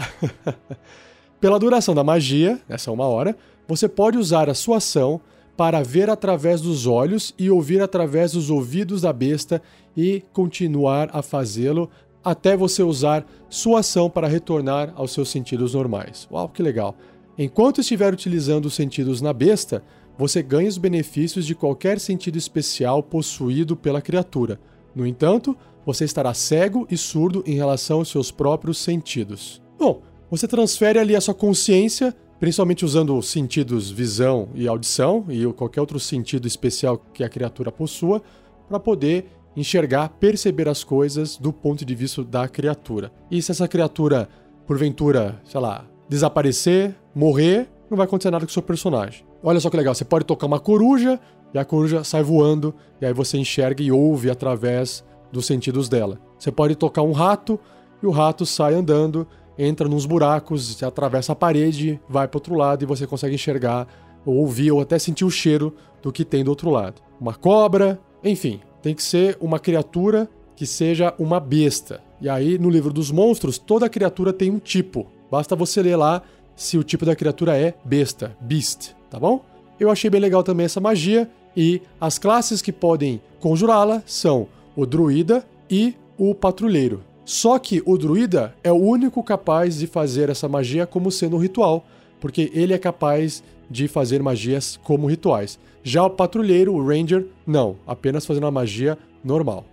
Pela 1.39 1.57
duração 1.57 1.95
da 1.95 2.03
magia, 2.03 2.59
essa 2.67 2.91
uma 2.91 3.05
hora, 3.05 3.33
você 3.65 3.87
pode 3.87 4.17
usar 4.17 4.49
a 4.49 4.53
sua 4.53 4.75
ação 4.75 5.21
para 5.59 5.83
ver 5.83 6.09
através 6.09 6.61
dos 6.61 6.87
olhos 6.87 7.35
e 7.37 7.51
ouvir 7.51 7.81
através 7.81 8.31
dos 8.31 8.49
ouvidos 8.49 9.01
da 9.01 9.11
besta 9.11 9.61
e 9.95 10.23
continuar 10.31 11.09
a 11.11 11.21
fazê-lo 11.21 11.89
até 12.23 12.55
você 12.55 12.81
usar 12.81 13.27
sua 13.49 13.81
ação 13.81 14.09
para 14.09 14.25
retornar 14.25 14.93
aos 14.95 15.11
seus 15.11 15.27
sentidos 15.27 15.73
normais. 15.73 16.29
Uau, 16.31 16.47
que 16.47 16.63
legal! 16.63 16.95
Enquanto 17.37 17.81
estiver 17.81 18.13
utilizando 18.13 18.67
os 18.67 18.73
sentidos 18.73 19.19
na 19.19 19.33
besta, 19.33 19.83
você 20.17 20.41
ganha 20.41 20.69
os 20.69 20.77
benefícios 20.77 21.45
de 21.45 21.53
qualquer 21.53 21.99
sentido 21.99 22.37
especial 22.37 23.03
possuído 23.03 23.75
pela 23.75 24.01
criatura. 24.01 24.61
No 24.95 25.05
entanto, 25.05 25.57
você 25.85 26.05
estará 26.05 26.33
cego 26.33 26.87
e 26.89 26.95
surdo 26.95 27.43
em 27.45 27.55
relação 27.55 27.97
aos 27.97 28.07
seus 28.07 28.31
próprios 28.31 28.77
sentidos. 28.77 29.61
Bom, 29.77 30.03
você 30.31 30.47
transfere 30.47 30.99
ali 30.99 31.17
a 31.17 31.21
sua 31.21 31.33
consciência, 31.33 32.15
principalmente 32.39 32.85
usando 32.85 33.17
os 33.17 33.29
sentidos 33.29 33.91
visão 33.91 34.49
e 34.55 34.67
audição 34.67 35.25
e 35.29 35.45
qualquer 35.53 35.81
outro 35.81 35.99
sentido 35.99 36.47
especial 36.47 36.97
que 37.13 37.23
a 37.23 37.29
criatura 37.29 37.71
possua, 37.71 38.21
para 38.67 38.79
poder 38.79 39.25
enxergar, 39.55 40.09
perceber 40.09 40.69
as 40.69 40.83
coisas 40.83 41.37
do 41.37 41.51
ponto 41.51 41.83
de 41.83 41.95
vista 41.95 42.23
da 42.23 42.47
criatura. 42.47 43.11
E 43.29 43.41
se 43.41 43.51
essa 43.51 43.67
criatura, 43.67 44.29
porventura, 44.65 45.41
sei 45.43 45.59
lá, 45.59 45.85
desaparecer, 46.07 46.95
morrer, 47.13 47.67
não 47.89 47.97
vai 47.97 48.05
acontecer 48.05 48.31
nada 48.31 48.45
com 48.45 48.49
o 48.49 48.53
seu 48.53 48.61
personagem. 48.61 49.25
Olha 49.43 49.59
só 49.59 49.69
que 49.69 49.77
legal, 49.77 49.93
você 49.93 50.05
pode 50.05 50.25
tocar 50.25 50.47
uma 50.47 50.59
coruja 50.59 51.19
e 51.53 51.57
a 51.57 51.65
coruja 51.65 52.03
sai 52.03 52.21
voando, 52.21 52.73
e 53.01 53.05
aí 53.05 53.13
você 53.13 53.37
enxerga 53.37 53.81
e 53.81 53.91
ouve 53.91 54.29
através 54.29 55.03
dos 55.31 55.45
sentidos 55.45 55.89
dela. 55.89 56.19
Você 56.37 56.51
pode 56.51 56.75
tocar 56.75 57.01
um 57.01 57.11
rato 57.11 57.59
e 58.01 58.05
o 58.05 58.11
rato 58.11 58.45
sai 58.45 58.75
andando, 58.75 59.27
entra 59.59 59.87
nos 59.87 60.05
buracos, 60.05 60.81
atravessa 60.81 61.33
a 61.33 61.35
parede, 61.35 61.99
vai 62.07 62.27
para 62.27 62.37
outro 62.37 62.55
lado 62.55 62.81
e 62.81 62.85
você 62.87 63.05
consegue 63.05 63.35
enxergar, 63.35 63.87
ou 64.25 64.37
ouvir, 64.37 64.71
ou 64.71 64.81
até 64.81 64.97
sentir 64.97 65.25
o 65.25 65.29
cheiro 65.29 65.75
do 66.01 66.11
que 66.11 66.25
tem 66.25 66.43
do 66.43 66.49
outro 66.49 66.69
lado. 66.69 67.01
Uma 67.19 67.33
cobra, 67.33 67.99
enfim, 68.23 68.61
tem 68.81 68.95
que 68.95 69.03
ser 69.03 69.37
uma 69.41 69.59
criatura 69.59 70.29
que 70.55 70.65
seja 70.65 71.13
uma 71.19 71.39
besta. 71.39 72.01
E 72.21 72.29
aí, 72.29 72.57
no 72.57 72.69
livro 72.69 72.93
dos 72.93 73.11
monstros, 73.11 73.57
toda 73.57 73.89
criatura 73.89 74.31
tem 74.33 74.49
um 74.49 74.59
tipo. 74.59 75.07
Basta 75.29 75.55
você 75.55 75.81
ler 75.81 75.97
lá 75.97 76.21
se 76.55 76.77
o 76.77 76.83
tipo 76.83 77.05
da 77.05 77.15
criatura 77.15 77.57
é 77.57 77.75
besta, 77.85 78.35
beast 78.41 78.97
tá 79.09 79.19
bom? 79.19 79.43
Eu 79.79 79.89
achei 79.89 80.09
bem 80.09 80.21
legal 80.21 80.43
também 80.43 80.65
essa 80.65 80.79
magia 80.79 81.29
e 81.55 81.81
as 81.99 82.17
classes 82.17 82.61
que 82.61 82.71
podem 82.71 83.21
conjurá-la 83.39 84.03
são 84.05 84.47
o 84.75 84.85
druida 84.85 85.45
e 85.69 85.95
o 86.17 86.35
patrulheiro. 86.35 87.03
Só 87.29 87.59
que 87.59 87.79
o 87.85 87.95
druida 87.95 88.55
é 88.63 88.71
o 88.71 88.75
único 88.75 89.21
capaz 89.21 89.77
de 89.77 89.85
fazer 89.85 90.31
essa 90.31 90.49
magia 90.49 90.87
como 90.87 91.11
sendo 91.11 91.35
um 91.35 91.39
ritual, 91.39 91.85
porque 92.19 92.49
ele 92.55 92.73
é 92.73 92.77
capaz 92.79 93.43
de 93.69 93.87
fazer 93.87 94.19
magias 94.23 94.79
como 94.83 95.05
rituais. 95.05 95.59
Já 95.83 96.03
o 96.03 96.09
patrulheiro, 96.09 96.73
o 96.73 96.83
ranger, 96.83 97.27
não, 97.45 97.75
apenas 97.85 98.25
fazendo 98.25 98.45
uma 98.45 98.51
magia 98.51 98.97
normal. 99.23 99.63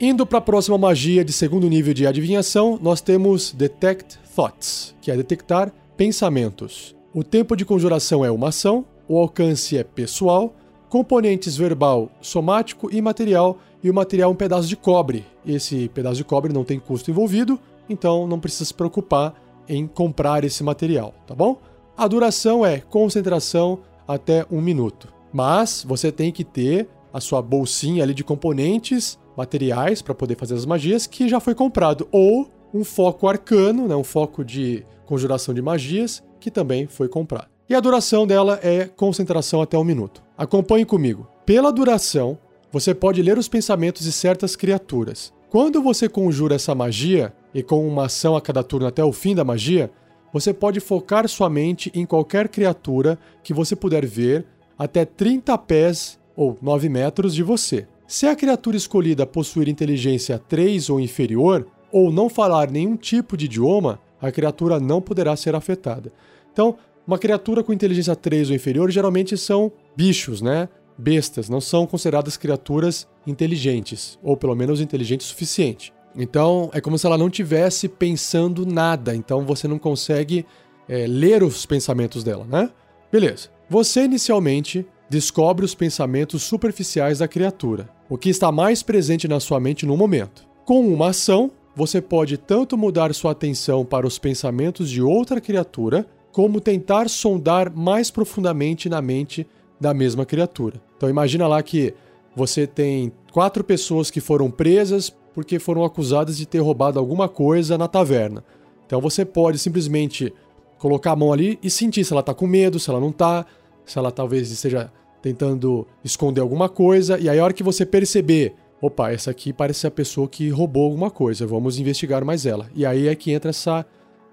Indo 0.00 0.24
para 0.24 0.38
a 0.38 0.42
próxima 0.42 0.78
magia 0.78 1.24
de 1.24 1.32
segundo 1.32 1.68
nível 1.68 1.92
de 1.92 2.06
adivinhação, 2.06 2.78
nós 2.80 3.00
temos 3.00 3.50
Detect 3.50 4.16
Thoughts, 4.32 4.94
que 5.02 5.10
é 5.10 5.16
detectar 5.16 5.72
pensamentos. 5.96 6.94
O 7.12 7.24
tempo 7.24 7.56
de 7.56 7.64
conjuração 7.64 8.24
é 8.24 8.30
uma 8.30 8.50
ação, 8.50 8.84
o 9.08 9.18
alcance 9.18 9.76
é 9.76 9.82
pessoal, 9.82 10.54
componentes 10.88 11.56
verbal, 11.56 12.12
somático 12.20 12.88
e 12.94 13.02
material, 13.02 13.58
e 13.82 13.90
o 13.90 13.94
material 13.94 14.30
é 14.30 14.32
um 14.32 14.36
pedaço 14.36 14.68
de 14.68 14.76
cobre. 14.76 15.24
Esse 15.46 15.88
pedaço 15.88 16.16
de 16.16 16.24
cobre 16.24 16.52
não 16.52 16.64
tem 16.64 16.78
custo 16.78 17.10
envolvido, 17.10 17.58
então 17.88 18.26
não 18.26 18.40
precisa 18.40 18.64
se 18.64 18.74
preocupar 18.74 19.34
em 19.68 19.86
comprar 19.86 20.44
esse 20.44 20.62
material, 20.62 21.14
tá 21.26 21.34
bom? 21.34 21.58
A 21.96 22.06
duração 22.06 22.64
é 22.64 22.78
concentração 22.78 23.80
até 24.06 24.46
um 24.50 24.60
minuto. 24.60 25.08
Mas 25.32 25.84
você 25.86 26.10
tem 26.10 26.32
que 26.32 26.44
ter 26.44 26.88
a 27.12 27.20
sua 27.20 27.42
bolsinha 27.42 28.02
ali 28.02 28.14
de 28.14 28.24
componentes, 28.24 29.18
materiais 29.36 30.02
para 30.02 30.14
poder 30.14 30.36
fazer 30.36 30.54
as 30.54 30.66
magias 30.66 31.06
que 31.06 31.28
já 31.28 31.38
foi 31.40 31.54
comprado 31.54 32.08
ou 32.10 32.48
um 32.72 32.84
foco 32.84 33.28
arcano, 33.28 33.86
né, 33.86 33.94
um 33.94 34.04
foco 34.04 34.44
de 34.44 34.84
conjuração 35.06 35.54
de 35.54 35.62
magias 35.62 36.22
que 36.40 36.50
também 36.50 36.86
foi 36.86 37.08
comprado. 37.08 37.48
E 37.68 37.74
a 37.74 37.80
duração 37.80 38.26
dela 38.26 38.58
é 38.62 38.86
concentração 38.86 39.60
até 39.60 39.76
um 39.76 39.84
minuto. 39.84 40.22
Acompanhe 40.36 40.84
comigo. 40.84 41.28
Pela 41.44 41.72
duração, 41.72 42.38
você 42.70 42.94
pode 42.94 43.22
ler 43.22 43.38
os 43.38 43.48
pensamentos 43.48 44.04
de 44.04 44.12
certas 44.12 44.54
criaturas. 44.54 45.32
Quando 45.50 45.82
você 45.82 46.08
conjura 46.08 46.56
essa 46.56 46.74
magia, 46.74 47.32
e 47.54 47.62
com 47.62 47.86
uma 47.86 48.06
ação 48.06 48.36
a 48.36 48.40
cada 48.40 48.62
turno 48.62 48.86
até 48.86 49.02
o 49.02 49.12
fim 49.12 49.34
da 49.34 49.44
magia, 49.44 49.90
você 50.32 50.52
pode 50.52 50.80
focar 50.80 51.26
sua 51.28 51.48
mente 51.48 51.90
em 51.94 52.04
qualquer 52.04 52.48
criatura 52.48 53.18
que 53.42 53.54
você 53.54 53.74
puder 53.74 54.04
ver 54.04 54.44
até 54.78 55.04
30 55.04 55.56
pés 55.58 56.18
ou 56.36 56.56
9 56.60 56.88
metros 56.88 57.34
de 57.34 57.42
você. 57.42 57.86
Se 58.06 58.26
a 58.26 58.36
criatura 58.36 58.76
escolhida 58.76 59.26
possuir 59.26 59.68
inteligência 59.68 60.38
3 60.38 60.90
ou 60.90 61.00
inferior, 61.00 61.66
ou 61.90 62.12
não 62.12 62.28
falar 62.28 62.70
nenhum 62.70 62.96
tipo 62.96 63.36
de 63.36 63.46
idioma, 63.46 63.98
a 64.20 64.30
criatura 64.30 64.78
não 64.78 65.00
poderá 65.00 65.34
ser 65.36 65.54
afetada. 65.54 66.12
Então, 66.52 66.76
uma 67.06 67.18
criatura 67.18 67.62
com 67.62 67.72
inteligência 67.72 68.14
3 68.14 68.50
ou 68.50 68.56
inferior 68.56 68.90
geralmente 68.90 69.36
são 69.36 69.72
bichos, 69.96 70.42
né? 70.42 70.68
Bestas, 70.98 71.48
não 71.48 71.60
são 71.60 71.86
consideradas 71.86 72.36
criaturas 72.36 73.06
inteligentes, 73.24 74.18
ou 74.22 74.36
pelo 74.36 74.56
menos 74.56 74.80
inteligentes 74.80 75.26
o 75.26 75.30
suficiente. 75.30 75.92
Então, 76.16 76.68
é 76.72 76.80
como 76.80 76.98
se 76.98 77.06
ela 77.06 77.16
não 77.16 77.30
tivesse 77.30 77.88
pensando 77.88 78.66
nada, 78.66 79.14
então 79.14 79.46
você 79.46 79.68
não 79.68 79.78
consegue 79.78 80.44
é, 80.88 81.06
ler 81.06 81.44
os 81.44 81.64
pensamentos 81.64 82.24
dela, 82.24 82.44
né? 82.44 82.70
Beleza. 83.12 83.48
Você 83.70 84.04
inicialmente 84.04 84.84
descobre 85.08 85.64
os 85.64 85.74
pensamentos 85.74 86.42
superficiais 86.42 87.18
da 87.20 87.28
criatura, 87.28 87.88
o 88.08 88.18
que 88.18 88.28
está 88.30 88.50
mais 88.50 88.82
presente 88.82 89.28
na 89.28 89.38
sua 89.40 89.60
mente 89.60 89.86
no 89.86 89.96
momento. 89.96 90.46
Com 90.64 90.86
uma 90.86 91.10
ação, 91.10 91.50
você 91.76 92.00
pode 92.00 92.36
tanto 92.36 92.76
mudar 92.76 93.14
sua 93.14 93.32
atenção 93.32 93.84
para 93.84 94.06
os 94.06 94.18
pensamentos 94.18 94.90
de 94.90 95.00
outra 95.00 95.40
criatura, 95.40 96.06
como 96.32 96.60
tentar 96.60 97.08
sondar 97.08 97.72
mais 97.74 98.10
profundamente 98.10 98.88
na 98.88 99.00
mente 99.00 99.46
da 99.80 99.94
mesma 99.94 100.24
criatura. 100.24 100.80
Então 100.96 101.08
imagina 101.08 101.46
lá 101.46 101.62
que 101.62 101.94
você 102.34 102.66
tem 102.66 103.12
quatro 103.32 103.62
pessoas 103.64 104.10
que 104.10 104.20
foram 104.20 104.50
presas 104.50 105.10
porque 105.34 105.58
foram 105.58 105.84
acusadas 105.84 106.36
de 106.36 106.46
ter 106.46 106.58
roubado 106.58 106.98
alguma 106.98 107.28
coisa 107.28 107.78
na 107.78 107.86
taverna. 107.86 108.44
Então 108.86 109.00
você 109.00 109.24
pode 109.24 109.58
simplesmente 109.58 110.32
colocar 110.78 111.12
a 111.12 111.16
mão 111.16 111.32
ali 111.32 111.58
e 111.62 111.70
sentir 111.70 112.04
se 112.04 112.12
ela 112.12 112.22
tá 112.22 112.34
com 112.34 112.46
medo, 112.46 112.78
se 112.78 112.90
ela 112.90 113.00
não 113.00 113.12
tá, 113.12 113.44
se 113.84 113.98
ela 113.98 114.10
talvez 114.10 114.50
esteja 114.50 114.92
tentando 115.20 115.86
esconder 116.04 116.40
alguma 116.40 116.68
coisa, 116.68 117.18
e 117.18 117.28
aí 117.28 117.38
a 117.38 117.44
hora 117.44 117.52
que 117.52 117.64
você 117.64 117.84
perceber 117.84 118.54
opa, 118.80 119.10
essa 119.10 119.30
aqui 119.30 119.52
parece 119.52 119.86
a 119.86 119.90
pessoa 119.90 120.28
que 120.28 120.48
roubou 120.48 120.84
alguma 120.84 121.10
coisa, 121.10 121.46
vamos 121.46 121.78
investigar 121.78 122.24
mais 122.24 122.46
ela. 122.46 122.70
E 122.74 122.86
aí 122.86 123.08
é 123.08 123.14
que 123.14 123.32
entra 123.32 123.50
esse 123.50 123.68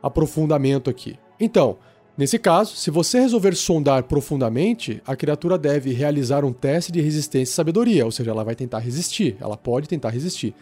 aprofundamento 0.02 0.90
aqui. 0.90 1.18
Então, 1.40 1.78
nesse 2.18 2.40
caso, 2.40 2.76
se 2.76 2.90
você 2.90 3.20
resolver 3.20 3.56
sondar 3.56 4.04
profundamente, 4.04 5.02
a 5.06 5.16
criatura 5.16 5.58
deve 5.58 5.94
realizar 5.94 6.46
um 6.46 6.54
teste 6.54 6.92
de 6.92 7.02
resistência 7.02 7.52
e 7.52 7.56
sabedoria, 7.56 8.06
ou 8.06 8.12
seja, 8.12 8.32
ela 8.32 8.44
vai 8.44 8.56
tentar 8.56 8.80
resistir, 8.80 9.38
ela 9.40 9.58
pode 9.58 9.88
tentar 9.88 10.10
resistir. 10.10 10.54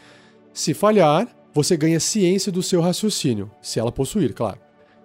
Se 0.53 0.73
falhar, 0.73 1.27
você 1.53 1.77
ganha 1.77 1.99
ciência 1.99 2.51
do 2.51 2.63
seu 2.63 2.81
raciocínio, 2.81 3.49
se 3.61 3.79
ela 3.79 3.91
possuir, 3.91 4.33
claro. 4.33 4.59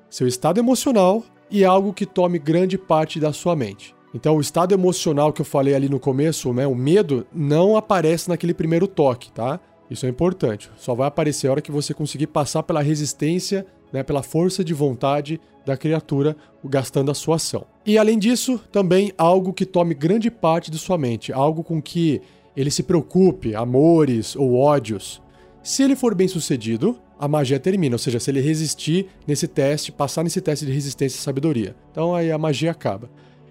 Seu 0.09 0.27
estado 0.27 0.59
emocional 0.59 1.23
e 1.51 1.65
algo 1.65 1.93
que 1.93 2.07
tome 2.07 2.39
grande 2.39 2.79
parte 2.79 3.21
da 3.21 3.33
sua 3.33 3.55
mente. 3.55 3.95
Então, 4.15 4.37
o 4.37 4.41
estado 4.41 4.73
emocional 4.73 5.33
que 5.33 5.43
eu 5.43 5.45
falei 5.45 5.75
ali 5.75 5.89
no 5.89 6.01
começo, 6.01 6.53
né, 6.53 6.67
o 6.67 6.75
medo, 6.75 7.27
não 7.33 7.77
aparece 7.77 8.29
naquele 8.29 8.55
primeiro 8.55 8.89
toque, 8.89 9.31
tá? 9.31 9.61
Isso 9.91 10.07
é 10.07 10.09
importante. 10.09 10.71
Só 10.77 10.95
vai 10.95 11.09
aparecer 11.09 11.49
a 11.49 11.51
hora 11.53 11.63
que 11.63 11.73
você 11.73 11.93
conseguir 11.93 12.27
passar 12.29 12.63
pela 12.63 12.83
resistência, 12.83 13.67
né, 13.93 14.03
pela 14.03 14.23
força 14.23 14.65
de 14.65 14.75
vontade 14.75 15.41
da 15.65 15.77
criatura, 15.77 16.37
gastando 16.65 17.11
a 17.11 17.15
sua 17.15 17.37
ação. 17.37 17.67
E 17.85 17.99
além 17.99 18.19
disso, 18.19 18.59
também 18.73 19.13
algo 19.19 19.53
que 19.53 19.67
tome 19.67 19.95
grande 19.95 20.31
parte 20.31 20.71
de 20.71 20.79
sua 20.79 20.97
mente, 20.97 21.33
algo 21.33 21.63
com 21.63 21.81
que 21.81 22.21
ele 22.57 22.71
se 22.71 22.83
preocupe, 22.83 23.55
amores 23.55 24.35
ou 24.35 24.55
ódios. 24.55 25.23
Se 25.63 25.83
ele 25.83 25.95
for 25.95 26.15
bem 26.15 26.27
sucedido, 26.27 26.99
a 27.19 27.29
magia 27.29 27.59
termina, 27.59 27.95
ou 27.95 27.99
seja, 27.99 28.19
se 28.19 28.31
ele 28.31 28.41
resistir 28.41 29.07
nesse 29.27 29.47
teste, 29.47 29.93
passar 29.93 30.23
nesse 30.25 30.41
teste 30.41 30.65
de 30.65 30.73
resistência 30.73 31.19
e 31.19 31.21
sabedoria. 31.21 31.77
Então 31.91 32.15
aí 32.15 32.33
a 32.33 32.39
magia 32.39 32.71
acaba. 32.71 33.11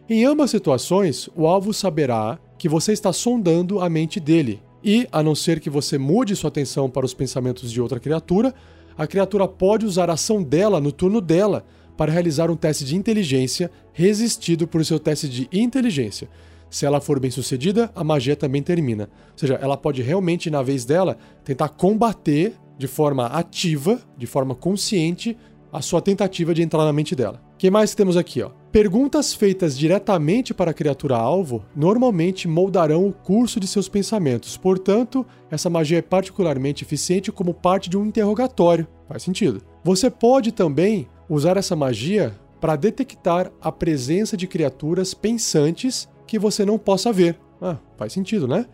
Em 0.10 0.26
ambas 0.26 0.52
situações, 0.52 1.30
o 1.36 1.46
alvo 1.46 1.74
saberá 1.74 2.40
que 2.58 2.70
você 2.70 2.94
está 2.94 3.12
sondando 3.12 3.80
a 3.80 3.90
mente 3.90 4.20
dele, 4.20 4.62
e, 4.84 5.08
a 5.12 5.22
não 5.22 5.36
ser 5.36 5.60
que 5.60 5.70
você 5.70 5.98
mude 5.98 6.36
sua 6.36 6.48
atenção 6.48 6.90
para 6.90 7.06
os 7.06 7.14
pensamentos 7.14 7.72
de 7.72 7.82
outra 7.82 8.00
criatura, 8.00 8.54
a 8.98 9.06
criatura 9.06 9.48
pode 9.48 9.86
usar 9.86 10.10
a 10.10 10.14
ação 10.14 10.42
dela 10.42 10.82
no 10.82 10.92
turno 10.92 11.22
dela 11.22 11.66
para 11.96 12.12
realizar 12.12 12.50
um 12.50 12.56
teste 12.56 12.84
de 12.86 12.96
inteligência 12.96 13.72
resistido 13.94 14.68
por 14.68 14.84
seu 14.86 15.00
teste 15.00 15.28
de 15.28 15.50
inteligência. 15.52 16.30
Se 16.70 16.86
ela 16.86 17.00
for 17.00 17.20
bem 17.20 17.32
sucedida, 17.32 17.90
a 17.96 18.04
magia 18.04 18.36
também 18.36 18.62
termina. 18.62 19.10
Ou 19.32 19.38
seja, 19.38 19.56
ela 19.56 19.78
pode 19.78 20.02
realmente, 20.02 20.50
na 20.50 20.62
vez 20.62 20.84
dela, 20.84 21.18
tentar 21.44 21.70
combater 21.70 22.54
de 22.78 22.88
forma 22.88 23.26
ativa, 23.28 24.00
de 24.18 24.28
forma 24.28 24.54
consciente, 24.54 25.38
a 25.72 25.82
sua 25.82 26.02
tentativa 26.02 26.54
de 26.54 26.62
entrar 26.62 26.84
na 26.84 26.94
mente 26.94 27.16
dela. 27.16 27.42
O 27.54 27.58
que 27.58 27.72
mais 27.72 27.96
temos 27.96 28.18
aqui? 28.18 28.42
Ó? 28.42 28.52
Perguntas 28.72 29.34
feitas 29.34 29.78
diretamente 29.78 30.54
para 30.54 30.72
a 30.72 30.74
criatura-alvo 30.74 31.64
normalmente 31.74 32.48
moldarão 32.48 33.08
o 33.08 33.14
curso 33.14 33.60
de 33.60 33.68
seus 33.68 33.88
pensamentos, 33.88 34.58
portanto, 34.58 35.26
essa 35.50 35.70
magia 35.70 36.00
é 36.00 36.02
particularmente 36.02 36.84
eficiente 36.84 37.32
como 37.32 37.54
parte 37.54 37.90
de 37.90 37.98
um 37.98 38.06
interrogatório. 38.06 38.86
Faz 39.08 39.24
sentido. 39.24 39.62
Você 39.84 40.10
pode 40.10 40.52
também 40.52 41.08
usar 41.30 41.56
essa 41.56 41.76
magia 41.76 42.36
para 42.60 42.76
detectar 42.76 43.52
a 43.62 43.72
presença 43.72 44.36
de 44.36 44.48
criaturas 44.48 45.14
pensantes 45.14 46.10
que 46.26 46.38
você 46.38 46.66
não 46.66 46.78
possa 46.78 47.14
ver. 47.14 47.40
Ah, 47.62 47.78
faz 47.96 48.12
sentido, 48.12 48.48
né? 48.48 48.66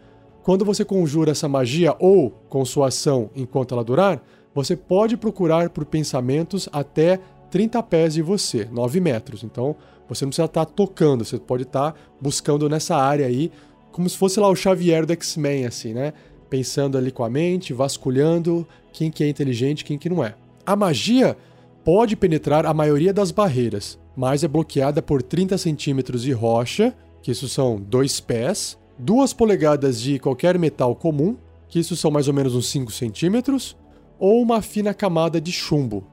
Quando 0.42 0.66
você 0.66 0.84
conjura 0.84 1.32
essa 1.32 1.48
magia 1.48 1.96
ou 2.00 2.32
com 2.50 2.66
sua 2.66 2.88
ação 2.88 3.30
enquanto 3.36 3.74
ela 3.74 3.84
durar, 3.84 4.22
você 4.54 4.76
pode 4.76 5.18
procurar 5.18 5.70
por 5.70 5.86
pensamentos 5.86 6.70
até 6.72 7.20
30 7.54 7.84
pés 7.84 8.16
de 8.16 8.24
você, 8.24 8.68
9 8.72 9.00
metros. 9.00 9.44
Então, 9.44 9.76
você 10.10 10.26
não 10.26 10.32
precisa 10.32 10.46
estar 10.46 10.66
tocando, 10.66 11.24
você 11.24 11.38
pode 11.38 11.62
estar 11.62 11.94
buscando 12.20 12.68
nessa 12.68 12.96
área 12.96 13.28
aí, 13.28 13.52
como 13.92 14.10
se 14.10 14.18
fosse 14.18 14.40
lá 14.40 14.50
o 14.50 14.56
Xavier 14.56 15.06
do 15.06 15.14
X-Men, 15.14 15.68
assim, 15.68 15.94
né? 15.94 16.14
Pensando 16.50 16.98
ali 16.98 17.12
com 17.12 17.24
a 17.24 17.30
mente, 17.30 17.72
vasculhando 17.72 18.68
quem 18.92 19.12
que 19.12 19.24
é 19.24 19.30
inteligente 19.30 19.86
quem 19.86 20.00
que 20.00 20.10
não 20.10 20.24
é. 20.24 20.34
A 20.66 20.76
magia 20.76 21.38
pode 21.84 22.16
penetrar 22.16 22.66
a 22.66 22.74
maioria 22.74 23.14
das 23.14 23.30
barreiras, 23.30 24.00
mas 24.18 24.44
é 24.44 24.48
bloqueada 24.48 25.00
por 25.00 25.22
30 25.22 25.56
centímetros 25.60 26.24
de 26.24 26.32
rocha, 26.32 26.92
que 27.22 27.30
isso 27.30 27.48
são 27.48 27.80
dois 27.80 28.20
pés, 28.20 28.80
duas 28.98 29.32
polegadas 29.32 30.02
de 30.02 30.18
qualquer 30.18 30.58
metal 30.58 30.96
comum, 30.96 31.38
que 31.68 31.78
isso 31.78 31.96
são 31.96 32.10
mais 32.10 32.28
ou 32.28 32.34
menos 32.34 32.56
uns 32.56 32.68
5 32.72 32.92
centímetros, 32.92 33.78
ou 34.18 34.42
uma 34.42 34.60
fina 34.60 34.92
camada 34.92 35.40
de 35.40 35.52
chumbo. 35.52 36.04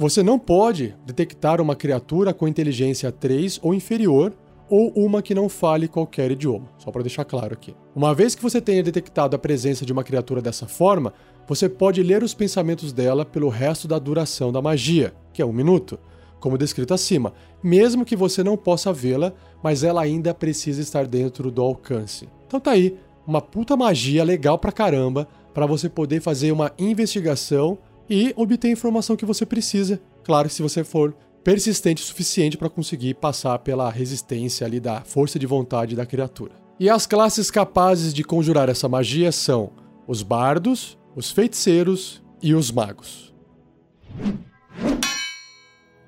Você 0.00 0.22
não 0.22 0.38
pode 0.38 0.96
detectar 1.04 1.60
uma 1.60 1.76
criatura 1.76 2.32
com 2.32 2.48
inteligência 2.48 3.12
3 3.12 3.60
ou 3.62 3.74
inferior, 3.74 4.32
ou 4.66 4.90
uma 4.96 5.20
que 5.20 5.34
não 5.34 5.46
fale 5.46 5.86
qualquer 5.86 6.30
idioma, 6.30 6.70
só 6.78 6.90
para 6.90 7.02
deixar 7.02 7.22
claro 7.26 7.52
aqui. 7.52 7.76
Uma 7.94 8.14
vez 8.14 8.34
que 8.34 8.42
você 8.42 8.62
tenha 8.62 8.82
detectado 8.82 9.36
a 9.36 9.38
presença 9.38 9.84
de 9.84 9.92
uma 9.92 10.02
criatura 10.02 10.40
dessa 10.40 10.66
forma, 10.66 11.12
você 11.46 11.68
pode 11.68 12.02
ler 12.02 12.22
os 12.22 12.32
pensamentos 12.32 12.94
dela 12.94 13.26
pelo 13.26 13.50
resto 13.50 13.86
da 13.86 13.98
duração 13.98 14.50
da 14.50 14.62
magia, 14.62 15.12
que 15.34 15.42
é 15.42 15.44
um 15.44 15.52
minuto, 15.52 15.98
como 16.40 16.56
descrito 16.56 16.94
acima, 16.94 17.34
mesmo 17.62 18.02
que 18.02 18.16
você 18.16 18.42
não 18.42 18.56
possa 18.56 18.94
vê-la, 18.94 19.34
mas 19.62 19.84
ela 19.84 20.00
ainda 20.00 20.32
precisa 20.32 20.80
estar 20.80 21.06
dentro 21.06 21.50
do 21.50 21.60
alcance. 21.60 22.26
Então 22.46 22.58
tá 22.58 22.70
aí, 22.70 22.96
uma 23.26 23.42
puta 23.42 23.76
magia 23.76 24.24
legal 24.24 24.58
pra 24.58 24.72
caramba 24.72 25.28
para 25.52 25.66
você 25.66 25.90
poder 25.90 26.22
fazer 26.22 26.52
uma 26.52 26.72
investigação 26.78 27.76
e 28.10 28.34
obter 28.36 28.68
a 28.68 28.72
informação 28.72 29.16
que 29.16 29.24
você 29.24 29.46
precisa, 29.46 30.00
Claro 30.30 30.48
se 30.48 30.62
você 30.62 30.84
for 30.84 31.14
persistente 31.42 32.02
o 32.02 32.06
suficiente 32.06 32.56
para 32.56 32.68
conseguir 32.68 33.14
passar 33.14 33.58
pela 33.60 33.90
resistência 33.90 34.66
ali 34.66 34.78
da 34.78 35.00
força 35.00 35.38
de 35.38 35.46
vontade 35.46 35.96
da 35.96 36.04
criatura. 36.04 36.52
E 36.78 36.88
as 36.88 37.06
classes 37.06 37.50
capazes 37.50 38.12
de 38.12 38.22
conjurar 38.22 38.68
essa 38.68 38.88
magia 38.88 39.32
são 39.32 39.72
os 40.06 40.22
bardos, 40.22 40.98
os 41.16 41.30
feiticeiros 41.30 42.22
e 42.42 42.54
os 42.54 42.70
magos. 42.70 43.34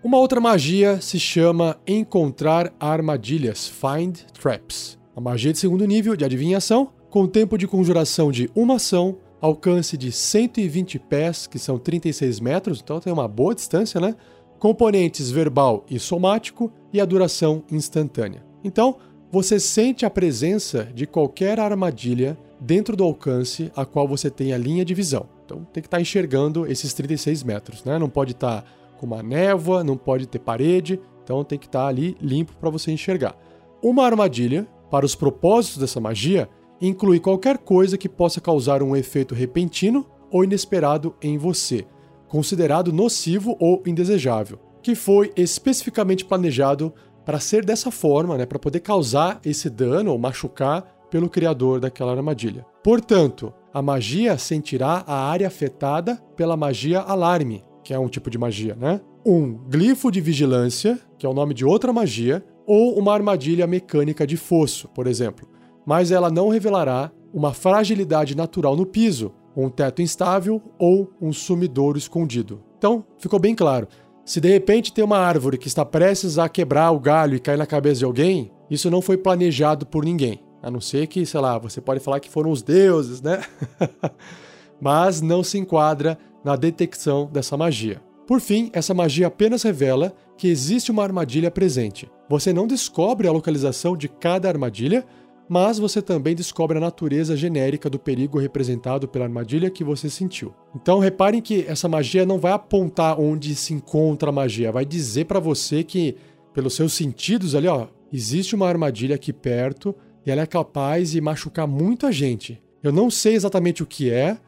Uma 0.05 0.19
outra 0.19 0.41
magia 0.41 1.01
se 1.01 1.19
chama 1.19 1.79
Encontrar 1.87 2.73
Armadilhas, 2.79 3.69
Find 3.69 4.19
Traps. 4.41 4.99
A 5.15 5.21
magia 5.21 5.53
de 5.53 5.59
segundo 5.59 5.87
nível 5.87 6.17
de 6.17 6.25
adivinhação, 6.25 6.93
com 7.11 7.27
tempo 7.27 7.57
de 7.57 7.67
conjuração 7.67 8.33
de 8.33 8.51
uma 8.55 8.77
ação, 8.77 9.19
alcance 9.43 9.97
de 9.97 10.13
120 10.13 11.01
pés, 11.01 11.49
que 11.49 11.59
são 11.59 11.77
36 11.77 12.39
metros, 12.39 12.81
então 12.81 13.01
tem 13.01 13.13
uma 13.13 13.27
boa 13.27 13.53
distância, 13.53 14.01
né? 14.01 14.15
Componentes 14.61 15.33
verbal 15.33 15.85
e 15.91 15.99
somático 15.99 16.73
e 16.93 17.01
a 17.01 17.05
duração 17.05 17.65
instantânea. 17.69 18.45
Então, 18.63 18.97
você 19.33 19.59
sente 19.59 20.07
a 20.07 20.11
presença 20.11 20.89
de 20.95 21.09
qualquer 21.09 21.59
armadilha 21.59 22.39
dentro 22.61 22.95
do 22.95 23.03
alcance 23.03 23.73
a 23.75 23.85
qual 23.85 24.07
você 24.07 24.31
tem 24.31 24.53
a 24.53 24.59
linha 24.59 24.85
de 24.85 24.95
visão. 24.95 25.27
Então, 25.45 25.67
tem 25.73 25.83
que 25.83 25.89
estar 25.89 25.97
tá 25.97 26.01
enxergando 26.01 26.65
esses 26.71 26.95
36 26.95 27.43
metros, 27.43 27.83
né? 27.83 27.99
Não 27.99 28.09
pode 28.09 28.33
estar 28.33 28.63
tá 28.63 28.69
com 29.01 29.07
uma 29.07 29.25
névoa, 29.25 29.83
não 29.83 29.97
pode 29.97 30.29
ter 30.29 30.39
parede, 30.39 31.01
então 31.25 31.43
tem 31.43 31.59
que 31.59 31.67
estar 31.67 31.83
tá 31.83 31.89
ali 31.89 32.17
limpo 32.21 32.53
para 32.61 32.71
você 32.71 32.93
enxergar. 32.93 33.35
Uma 33.83 34.05
armadilha, 34.05 34.69
para 34.89 35.05
os 35.05 35.17
propósitos 35.17 35.79
dessa 35.79 35.99
magia, 35.99 36.49
inclui 36.83 37.21
qualquer 37.21 37.59
coisa 37.59 37.97
que 37.97 38.09
possa 38.09 38.41
causar 38.41 38.83
um 38.83 38.97
efeito 38.97 39.35
repentino 39.35 40.05
ou 40.31 40.43
inesperado 40.43 41.15
em 41.23 41.39
você, 41.39 41.87
considerado 42.27 42.93
nocivo 42.93 43.57
ou 43.61 43.83
indesejável, 43.87 44.59
que 44.83 44.95
foi 44.95 45.33
especificamente 45.37 46.25
planejado 46.25 46.93
para 47.25 47.39
ser 47.39 47.65
dessa 47.65 47.91
forma, 47.91 48.37
né, 48.37 48.45
para 48.45 48.59
poder 48.59 48.81
causar 48.81 49.41
esse 49.45 49.71
dano 49.71 50.11
ou 50.11 50.19
machucar 50.19 50.83
pelo 51.09 51.31
criador 51.31 51.79
daquela 51.79 52.13
armadilha. 52.13 52.67
Portanto, 52.83 53.53
a 53.73 53.81
magia 53.81 54.37
sentirá 54.37 55.05
a 55.07 55.31
área 55.31 55.47
afetada 55.47 56.17
pela 56.37 56.57
magia 56.57 57.01
alarme, 57.01 57.63
que 57.85 57.95
é 57.95 57.99
um 57.99 58.09
tipo 58.09 58.29
de 58.29 58.39
magia, 58.39 58.75
né? 58.75 59.01
Um 59.25 59.53
glifo 59.55 60.11
de 60.11 60.21
vigilância, 60.21 60.99
que 61.19 61.25
é 61.25 61.29
o 61.29 61.35
nome 61.35 61.55
de 61.55 61.65
outra 61.65 61.93
magia, 61.93 62.45
ou 62.67 62.99
uma 62.99 63.13
armadilha 63.13 63.67
mecânica 63.67 64.27
de 64.27 64.37
fosso, 64.37 64.89
por 64.89 65.07
exemplo. 65.07 65.52
Mas 65.87 66.11
ela 66.11 66.31
não 66.31 66.49
revelará 66.49 67.11
uma 67.33 67.53
fragilidade 67.53 68.37
natural 68.37 68.77
no 68.77 68.87
piso, 68.87 69.33
um 69.57 69.69
teto 69.69 70.03
instável 70.03 70.63
ou 70.79 71.11
um 71.21 71.33
sumidouro 71.33 71.99
escondido. 71.99 72.63
Então, 72.79 73.05
ficou 73.19 73.39
bem 73.39 73.55
claro. 73.55 73.89
Se 74.25 74.41
de 74.41 74.49
repente 74.49 74.93
tem 74.93 75.05
uma 75.05 75.19
árvore 75.19 75.59
que 75.59 75.69
está 75.69 75.85
prestes 75.85 76.39
a 76.39 76.49
quebrar 76.49 76.91
o 76.93 77.01
galho 77.01 77.35
e 77.35 77.41
cair 77.41 77.59
na 77.59 77.67
cabeça 77.67 78.01
de 78.01 78.05
alguém, 78.05 78.53
isso 78.71 78.91
não 78.91 79.03
foi 79.03 79.17
planejado 79.17 79.85
por 79.85 80.05
ninguém. 80.05 80.41
A 80.63 80.71
não 80.71 80.81
ser 80.81 81.09
que, 81.09 81.27
sei 81.27 81.41
lá, 81.41 81.59
você 81.59 81.81
pode 81.81 82.01
falar 82.01 82.21
que 82.21 82.31
foram 82.31 82.51
os 82.51 82.63
deuses, 82.63 83.21
né? 83.21 83.43
Mas 84.81 85.21
não 85.21 85.43
se 85.43 85.59
enquadra 85.59 86.17
na 86.45 86.55
detecção 86.55 87.29
dessa 87.31 87.57
magia. 87.57 88.01
Por 88.27 88.41
fim, 88.41 88.71
essa 88.73 88.95
magia 88.95 89.27
apenas 89.27 89.63
revela 89.63 90.15
que 90.39 90.49
existe 90.49 90.91
uma 90.91 91.03
armadilha 91.03 91.51
presente. 91.51 92.11
Você 92.29 92.53
não 92.53 92.67
descobre 92.67 93.27
a 93.27 93.33
localização 93.33 93.97
de 93.97 94.09
cada 94.09 94.49
armadilha, 94.49 95.05
mas 95.53 95.79
você 95.79 96.01
também 96.01 96.35
descobre 96.35 96.79
a 96.79 96.81
natureza 96.81 97.37
genérica 97.37 97.91
do 97.91 97.99
perigo 97.99 98.39
representado 98.39 99.07
pela 99.07 99.27
armadilha 99.27 99.69
que 99.69 99.85
você 99.85 100.09
sentiu. 100.09 100.55
Então 100.75 100.99
reparem 100.99 101.43
que 101.43 101.67
essa 101.69 101.87
magia 101.87 102.25
não 102.25 102.39
vai 102.39 102.53
apontar 102.53 103.21
onde 103.21 103.55
se 103.55 103.75
encontra 103.75 104.31
a 104.31 104.33
magia, 104.33 104.73
vai 104.73 104.87
dizer 104.87 105.27
para 105.27 105.39
você 105.39 105.85
que 105.85 106.17
pelos 106.55 106.73
seus 106.73 106.95
sentidos 106.95 107.55
ali, 107.55 107.69
ó, 107.69 107.89
existe 108.11 108.55
uma 108.55 108.67
armadilha 108.67 109.15
aqui 109.15 109.31
perto 109.31 109.95
e 110.25 110.31
ela 110.31 110.41
é 110.41 110.47
capaz 110.47 111.11
de 111.11 111.21
machucar 111.21 111.67
muita 111.69 112.11
gente. 112.11 112.59
Eu 112.83 112.91
não 112.91 113.11
sei 113.11 113.35
exatamente 113.35 113.83
o 113.83 113.87
que 113.87 114.11
é, 114.11 114.39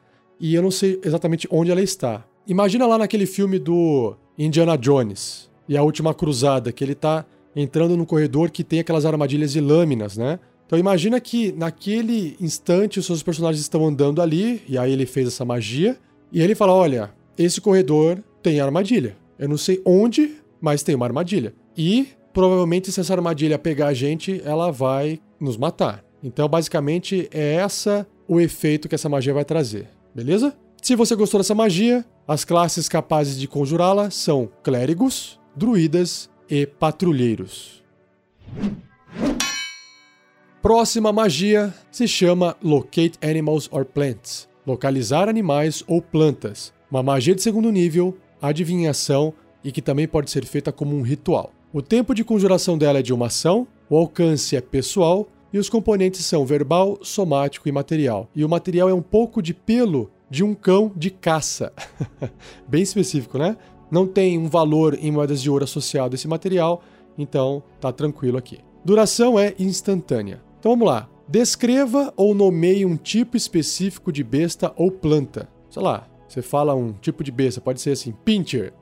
e 0.40 0.54
eu 0.54 0.62
não 0.62 0.70
sei 0.70 0.98
exatamente 1.04 1.46
onde 1.50 1.70
ela 1.70 1.82
está. 1.82 2.24
Imagina 2.46 2.86
lá 2.86 2.96
naquele 2.96 3.26
filme 3.26 3.58
do 3.58 4.16
Indiana 4.38 4.78
Jones 4.78 5.50
e 5.68 5.76
a 5.76 5.82
Última 5.82 6.14
Cruzada, 6.14 6.72
que 6.72 6.82
ele 6.82 6.94
tá 6.94 7.26
entrando 7.54 7.94
no 7.94 8.06
corredor 8.06 8.50
que 8.50 8.64
tem 8.64 8.80
aquelas 8.80 9.04
armadilhas 9.04 9.52
de 9.52 9.60
lâminas, 9.60 10.16
né? 10.16 10.40
Então 10.74 10.80
imagina 10.80 11.20
que 11.20 11.52
naquele 11.52 12.36
instante 12.40 12.98
os 12.98 13.06
seus 13.06 13.22
personagens 13.22 13.62
estão 13.62 13.86
andando 13.86 14.20
ali, 14.20 14.60
e 14.68 14.76
aí 14.76 14.92
ele 14.92 15.06
fez 15.06 15.28
essa 15.28 15.44
magia, 15.44 15.96
e 16.32 16.42
ele 16.42 16.56
fala: 16.56 16.72
Olha, 16.72 17.12
esse 17.38 17.60
corredor 17.60 18.18
tem 18.42 18.58
armadilha. 18.58 19.16
Eu 19.38 19.48
não 19.48 19.56
sei 19.56 19.80
onde, 19.84 20.36
mas 20.60 20.82
tem 20.82 20.96
uma 20.96 21.06
armadilha. 21.06 21.54
E 21.76 22.08
provavelmente, 22.32 22.90
se 22.90 22.98
essa 22.98 23.14
armadilha 23.14 23.56
pegar 23.56 23.86
a 23.86 23.94
gente, 23.94 24.42
ela 24.44 24.72
vai 24.72 25.20
nos 25.38 25.56
matar. 25.56 26.04
Então, 26.24 26.48
basicamente, 26.48 27.28
é 27.32 27.54
essa 27.54 28.04
o 28.26 28.40
efeito 28.40 28.88
que 28.88 28.96
essa 28.96 29.08
magia 29.08 29.32
vai 29.32 29.44
trazer 29.44 29.86
beleza? 30.12 30.56
Se 30.82 30.94
você 30.94 31.14
gostou 31.16 31.38
dessa 31.38 31.54
magia, 31.54 32.04
as 32.26 32.44
classes 32.44 32.88
capazes 32.88 33.38
de 33.38 33.48
conjurá-la 33.48 34.10
são 34.10 34.48
clérigos, 34.62 35.40
druidas 35.56 36.30
e 36.48 36.66
patrulheiros. 36.66 37.82
Próxima 40.64 41.12
magia 41.12 41.74
se 41.92 42.08
chama 42.08 42.56
Locate 42.62 43.18
Animals 43.20 43.68
or 43.70 43.84
Plants 43.84 44.48
localizar 44.66 45.28
animais 45.28 45.84
ou 45.86 46.00
plantas. 46.00 46.72
Uma 46.90 47.02
magia 47.02 47.34
de 47.34 47.42
segundo 47.42 47.70
nível, 47.70 48.16
adivinhação 48.40 49.34
e 49.62 49.70
que 49.70 49.82
também 49.82 50.08
pode 50.08 50.30
ser 50.30 50.46
feita 50.46 50.72
como 50.72 50.96
um 50.96 51.02
ritual. 51.02 51.52
O 51.70 51.82
tempo 51.82 52.14
de 52.14 52.24
conjuração 52.24 52.78
dela 52.78 53.00
é 53.00 53.02
de 53.02 53.12
uma 53.12 53.26
ação, 53.26 53.68
o 53.90 53.98
alcance 53.98 54.56
é 54.56 54.60
pessoal 54.62 55.28
e 55.52 55.58
os 55.58 55.68
componentes 55.68 56.24
são 56.24 56.46
verbal, 56.46 56.98
somático 57.02 57.68
e 57.68 57.72
material. 57.72 58.26
E 58.34 58.42
o 58.42 58.48
material 58.48 58.88
é 58.88 58.94
um 58.94 59.02
pouco 59.02 59.42
de 59.42 59.52
pelo 59.52 60.10
de 60.30 60.42
um 60.42 60.54
cão 60.54 60.90
de 60.96 61.10
caça. 61.10 61.74
Bem 62.66 62.80
específico, 62.80 63.36
né? 63.36 63.54
Não 63.90 64.06
tem 64.06 64.38
um 64.38 64.48
valor 64.48 64.98
em 64.98 65.12
moedas 65.12 65.42
de 65.42 65.50
ouro 65.50 65.64
associado 65.64 66.14
a 66.14 66.16
esse 66.16 66.26
material, 66.26 66.82
então 67.18 67.62
tá 67.78 67.92
tranquilo 67.92 68.38
aqui. 68.38 68.60
Duração 68.82 69.38
é 69.38 69.54
instantânea. 69.58 70.40
Então 70.64 70.72
vamos 70.72 70.88
lá. 70.88 71.10
Descreva 71.28 72.10
ou 72.16 72.34
nomeie 72.34 72.86
um 72.86 72.96
tipo 72.96 73.36
específico 73.36 74.10
de 74.10 74.24
besta 74.24 74.72
ou 74.76 74.90
planta. 74.90 75.46
Sei 75.68 75.82
lá, 75.82 76.08
você 76.26 76.40
fala 76.40 76.74
um 76.74 76.90
tipo 76.90 77.22
de 77.22 77.30
besta, 77.30 77.60
pode 77.60 77.82
ser 77.82 77.90
assim, 77.90 78.14
pincher. 78.24 78.72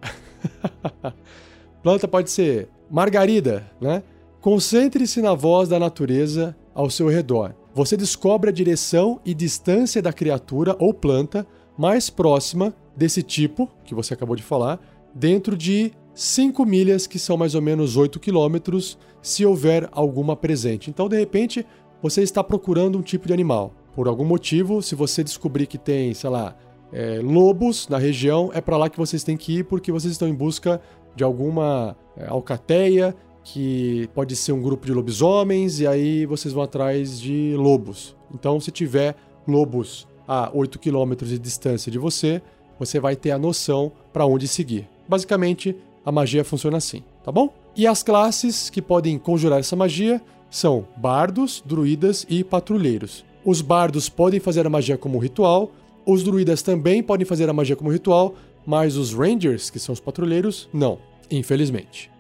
planta 1.83 2.07
pode 2.07 2.31
ser 2.31 2.69
margarida, 2.89 3.69
né? 3.81 4.05
Concentre-se 4.41 5.21
na 5.21 5.35
voz 5.35 5.69
da 5.69 5.77
natureza 5.77 6.57
ao 6.73 6.89
seu 6.89 7.09
redor. 7.09 7.53
Você 7.75 7.97
descobre 7.97 8.51
a 8.51 8.53
direção 8.53 9.21
e 9.25 9.35
distância 9.35 10.01
da 10.01 10.13
criatura 10.13 10.77
ou 10.79 10.95
planta 10.95 11.45
mais 11.77 12.09
próxima 12.09 12.73
desse 12.97 13.25
tipo 13.25 13.69
que 13.83 13.93
você 13.93 14.15
acabou 14.15 14.37
de 14.37 14.45
falar, 14.45 14.79
dentro 15.13 15.57
de 15.57 15.91
5 16.15 16.65
milhas, 16.67 17.07
que 17.07 17.19
são 17.19 17.37
mais 17.37 17.55
ou 17.55 17.63
menos 17.63 17.97
8 17.97 18.21
quilômetros, 18.21 18.99
se 19.21 19.47
houver 19.47 19.89
alguma 19.93 20.37
presente. 20.37 20.91
Então, 20.91 21.09
de 21.09 21.19
repente, 21.19 21.65
você 22.03 22.23
está 22.23 22.43
procurando 22.43 22.99
um 22.99 23.03
tipo 23.03 23.27
de 23.27 23.33
animal. 23.33 23.73
Por 23.95 24.09
algum 24.09 24.25
motivo, 24.25 24.83
se 24.83 24.95
você 24.95 25.23
descobrir 25.23 25.67
que 25.67 25.79
tem, 25.79 26.13
sei 26.15 26.31
lá, 26.31 26.57
é, 26.93 27.21
lobos 27.23 27.89
na 27.89 27.99
região, 27.99 28.51
é 28.53 28.61
para 28.61 28.77
lá 28.77 28.91
que 28.91 28.99
vocês 28.99 29.25
têm 29.25 29.37
que 29.37 29.59
ir 29.59 29.65
porque 29.65 29.91
vocês 29.91 30.13
estão 30.13 30.29
em 30.29 30.35
busca 30.35 30.81
de 31.17 31.25
alguma 31.25 31.97
é, 32.17 32.27
alcateia 32.27 33.15
que 33.45 34.09
pode 34.15 34.37
ser 34.37 34.53
um 34.53 34.63
grupo 34.63 34.87
de 34.87 34.93
lobisomens 34.93 35.81
e 35.81 35.87
aí 35.87 36.27
vocês 36.27 36.55
vão 36.55 36.63
atrás 36.63 37.21
de 37.21 37.55
lobos. 37.57 38.17
Então, 38.33 38.61
se 38.61 38.71
tiver 38.71 39.17
lobos 39.47 40.07
a 40.29 40.51
8 40.55 40.79
km 40.79 41.15
de 41.25 41.39
distância 41.39 41.91
de 41.91 41.99
você, 41.99 42.41
você 42.79 43.01
vai 43.01 43.17
ter 43.17 43.31
a 43.33 43.39
noção 43.39 43.93
para 44.13 44.27
onde 44.27 44.47
seguir. 44.47 44.89
Basicamente, 45.09 45.77
a 46.05 46.13
magia 46.13 46.45
funciona 46.45 46.77
assim, 46.77 47.03
tá 47.25 47.31
bom? 47.31 47.53
E 47.77 47.87
as 47.87 48.03
classes 48.03 48.69
que 48.69 48.83
podem 48.83 49.19
conjurar 49.19 49.61
essa 49.61 49.77
magia 49.77 50.21
são 50.51 50.87
bardos, 50.97 51.63
druidas 51.65 52.27
e 52.29 52.45
patrulheiros. 52.45 53.25
Os 53.45 53.61
bardos 53.61 54.09
podem 54.09 54.39
fazer 54.39 54.67
a 54.67 54.71
magia 54.71 54.99
como 54.99 55.19
ritual, 55.19 55.73
os 56.05 56.23
druidas 56.23 56.63
também 56.63 57.03
podem 57.03 57.25
fazer 57.25 57.49
a 57.49 57.53
magia 57.53 57.77
como 57.77 57.91
ritual, 57.91 58.35
mas 58.67 58.97
os 58.97 59.15
rangers, 59.15 59.71
que 59.71 59.79
são 59.79 59.93
os 59.93 60.01
patrulheiros, 60.01 60.69
não, 60.73 60.99
infelizmente. 61.31 62.11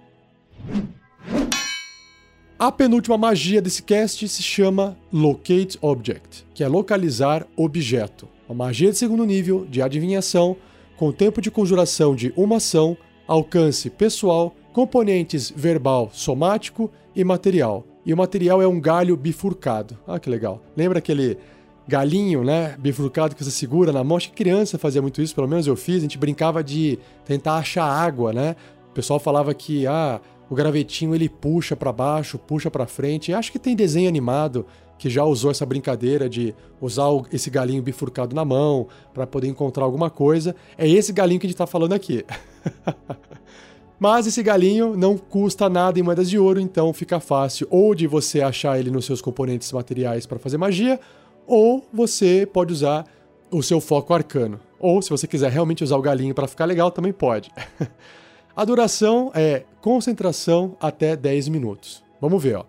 A 2.59 2.71
penúltima 2.71 3.19
magia 3.19 3.61
desse 3.61 3.83
cast 3.83 4.29
se 4.29 4.43
chama 4.43 4.97
Locate 5.13 5.77
Object, 5.81 6.47
que 6.55 6.63
é 6.63 6.69
localizar 6.69 7.45
objeto. 7.57 8.29
Uma 8.49 8.67
magia 8.67 8.91
de 8.91 8.99
segundo 8.99 9.25
nível 9.25 9.67
de 9.69 9.83
adivinhação, 9.83 10.57
com 10.97 11.11
tempo 11.11 11.41
de 11.41 11.51
conjuração 11.51 12.15
de 12.15 12.33
uma 12.37 12.59
ação, 12.59 12.97
alcance 13.27 13.89
pessoal, 13.91 14.55
componentes 14.73 15.53
verbal, 15.55 16.11
somático 16.13 16.91
e 17.15 17.25
material. 17.25 17.85
E 18.05 18.13
o 18.13 18.17
material 18.17 18.61
é 18.61 18.67
um 18.67 18.81
galho 18.81 19.17
bifurcado. 19.17 19.97
Ah, 20.07 20.19
que 20.19 20.29
legal. 20.29 20.61
Lembra 20.77 20.99
aquele 20.99 21.39
galinho, 21.87 22.45
né, 22.45 22.77
bifurcado 22.79 23.35
que 23.35 23.45
você 23.45 23.51
segura 23.51 23.93
na 23.93 24.03
mão. 24.03 24.17
Acho 24.17 24.31
que 24.31 24.35
criança 24.35 24.79
fazia 24.79 25.03
muito 25.03 25.21
isso, 25.21 25.35
pelo 25.35 25.49
menos 25.49 25.67
eu 25.67 25.77
fiz. 25.77 25.99
A 25.99 26.01
gente 26.01 26.19
brincava 26.19 26.63
de 26.63 26.99
tentar 27.25 27.57
achar 27.57 27.85
água, 27.85 28.33
né? 28.33 28.57
O 28.91 28.95
pessoal 28.95 29.19
falava 29.21 29.55
que 29.55 29.87
ah, 29.87 30.21
o 30.51 30.55
gravetinho 30.55 31.15
ele 31.15 31.29
puxa 31.29 31.77
para 31.77 31.93
baixo, 31.93 32.39
puxa 32.39 32.71
para 32.71 32.87
frente. 32.87 33.33
Acho 33.33 33.53
que 33.53 33.59
tem 33.59 33.77
desenho 33.77 34.09
animado 34.09 34.67
que 34.99 35.11
já 35.11 35.25
usou 35.25 35.51
essa 35.51 35.67
brincadeira 35.67 36.29
de 36.29 36.55
usar 36.81 37.07
esse 37.33 37.51
galinho 37.51 37.83
bifurcado 37.83 38.37
na 38.37 38.45
mão 38.45 38.87
para 39.13 39.27
poder 39.27 39.49
encontrar 39.49 39.85
alguma 39.85 40.11
coisa. 40.11 40.55
É 40.79 40.89
esse 40.89 41.13
galinho 41.13 41.41
que 41.41 41.47
a 41.47 41.49
gente 41.49 41.55
está 41.55 41.67
falando 41.67 41.93
aqui. 41.93 42.25
Mas 43.99 44.27
esse 44.27 44.43
galinho 44.43 44.97
não 44.97 45.17
custa 45.17 45.69
nada 45.69 45.99
em 45.99 46.03
moedas 46.03 46.29
de 46.29 46.39
ouro, 46.39 46.59
então 46.61 46.93
fica 46.93 47.21
fácil 47.21 47.69
ou 47.71 47.95
de 47.95 48.07
você 48.07 48.41
achar 48.41 48.79
ele 48.79 48.91
nos 48.91 49.05
seus 49.05 49.21
componentes 49.21 49.71
materiais 49.71 50.27
para 50.27 50.41
fazer 50.41 50.59
magia, 50.59 50.99
ou 51.47 51.87
você 51.93 52.45
pode 52.45 52.73
usar 52.73 53.05
o 53.51 53.63
seu 53.63 53.81
foco 53.81 54.13
arcano. 54.13 54.59
Ou 54.81 55.01
se 55.01 55.11
você 55.11 55.29
quiser 55.29 55.53
realmente 55.53 55.85
usar 55.85 55.97
o 55.97 56.03
galinho 56.03 56.35
para 56.35 56.49
ficar 56.49 56.65
legal, 56.65 56.91
também 56.91 57.13
pode. 57.13 57.53
A 58.57 58.65
duração 58.65 59.31
é 59.35 59.65
concentração 59.81 60.77
até 60.81 61.17
10 61.17 61.49
minutos. 61.49 62.03
Vamos 62.21 62.43
ver, 62.43 62.57
ó. 62.57 62.65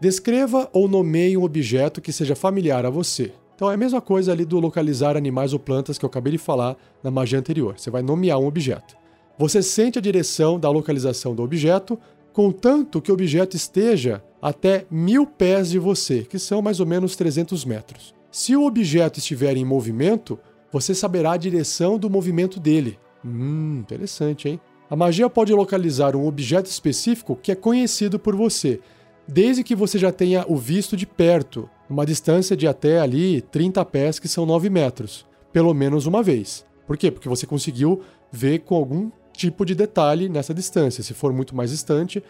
Descreva 0.00 0.68
ou 0.72 0.88
nomeie 0.88 1.36
um 1.36 1.42
objeto 1.42 2.00
que 2.00 2.12
seja 2.12 2.34
familiar 2.34 2.86
a 2.86 2.90
você. 2.90 3.32
Então 3.54 3.70
é 3.70 3.74
a 3.74 3.76
mesma 3.76 4.00
coisa 4.00 4.32
ali 4.32 4.44
do 4.44 4.58
localizar 4.58 5.16
animais 5.16 5.52
ou 5.52 5.58
plantas 5.58 5.98
que 5.98 6.04
eu 6.04 6.08
acabei 6.08 6.32
de 6.32 6.38
falar 6.38 6.76
na 7.02 7.10
magia 7.10 7.38
anterior. 7.38 7.74
Você 7.76 7.90
vai 7.90 8.02
nomear 8.02 8.38
um 8.38 8.46
objeto. 8.46 8.96
Você 9.38 9.62
sente 9.62 10.00
a 10.00 10.02
direção 10.02 10.58
da 10.58 10.68
localização 10.68 11.32
do 11.32 11.44
objeto, 11.44 11.96
contanto 12.32 13.00
que 13.00 13.12
o 13.12 13.14
objeto 13.14 13.54
esteja 13.54 14.20
até 14.42 14.84
mil 14.90 15.24
pés 15.24 15.70
de 15.70 15.78
você, 15.78 16.22
que 16.22 16.40
são 16.40 16.60
mais 16.60 16.80
ou 16.80 16.86
menos 16.86 17.14
300 17.14 17.64
metros. 17.64 18.12
Se 18.32 18.56
o 18.56 18.66
objeto 18.66 19.20
estiver 19.20 19.56
em 19.56 19.64
movimento, 19.64 20.38
você 20.72 20.92
saberá 20.92 21.32
a 21.32 21.36
direção 21.36 21.96
do 21.96 22.10
movimento 22.10 22.58
dele. 22.58 22.98
Hum, 23.24 23.78
interessante, 23.78 24.48
hein? 24.48 24.60
A 24.90 24.96
magia 24.96 25.30
pode 25.30 25.52
localizar 25.52 26.16
um 26.16 26.26
objeto 26.26 26.66
específico 26.66 27.36
que 27.36 27.52
é 27.52 27.54
conhecido 27.54 28.18
por 28.18 28.34
você, 28.34 28.80
desde 29.26 29.62
que 29.62 29.76
você 29.76 29.98
já 29.98 30.10
tenha 30.10 30.44
o 30.48 30.56
visto 30.56 30.96
de 30.96 31.06
perto, 31.06 31.70
uma 31.88 32.04
distância 32.04 32.56
de 32.56 32.66
até 32.66 32.98
ali 32.98 33.40
30 33.40 33.84
pés, 33.84 34.18
que 34.18 34.26
são 34.26 34.44
9 34.44 34.68
metros, 34.68 35.24
pelo 35.52 35.72
menos 35.72 36.06
uma 36.06 36.24
vez. 36.24 36.66
Por 36.86 36.96
quê? 36.96 37.10
Porque 37.10 37.28
você 37.28 37.46
conseguiu 37.46 38.00
ver 38.32 38.60
com 38.60 38.74
algum 38.74 39.10
tipo 39.38 39.64
de 39.64 39.74
detalhe 39.74 40.28
nessa 40.28 40.52
distância. 40.52 41.02
Se 41.02 41.14
for 41.14 41.32
muito 41.32 41.54
mais 41.54 41.70
distante, 41.70 42.22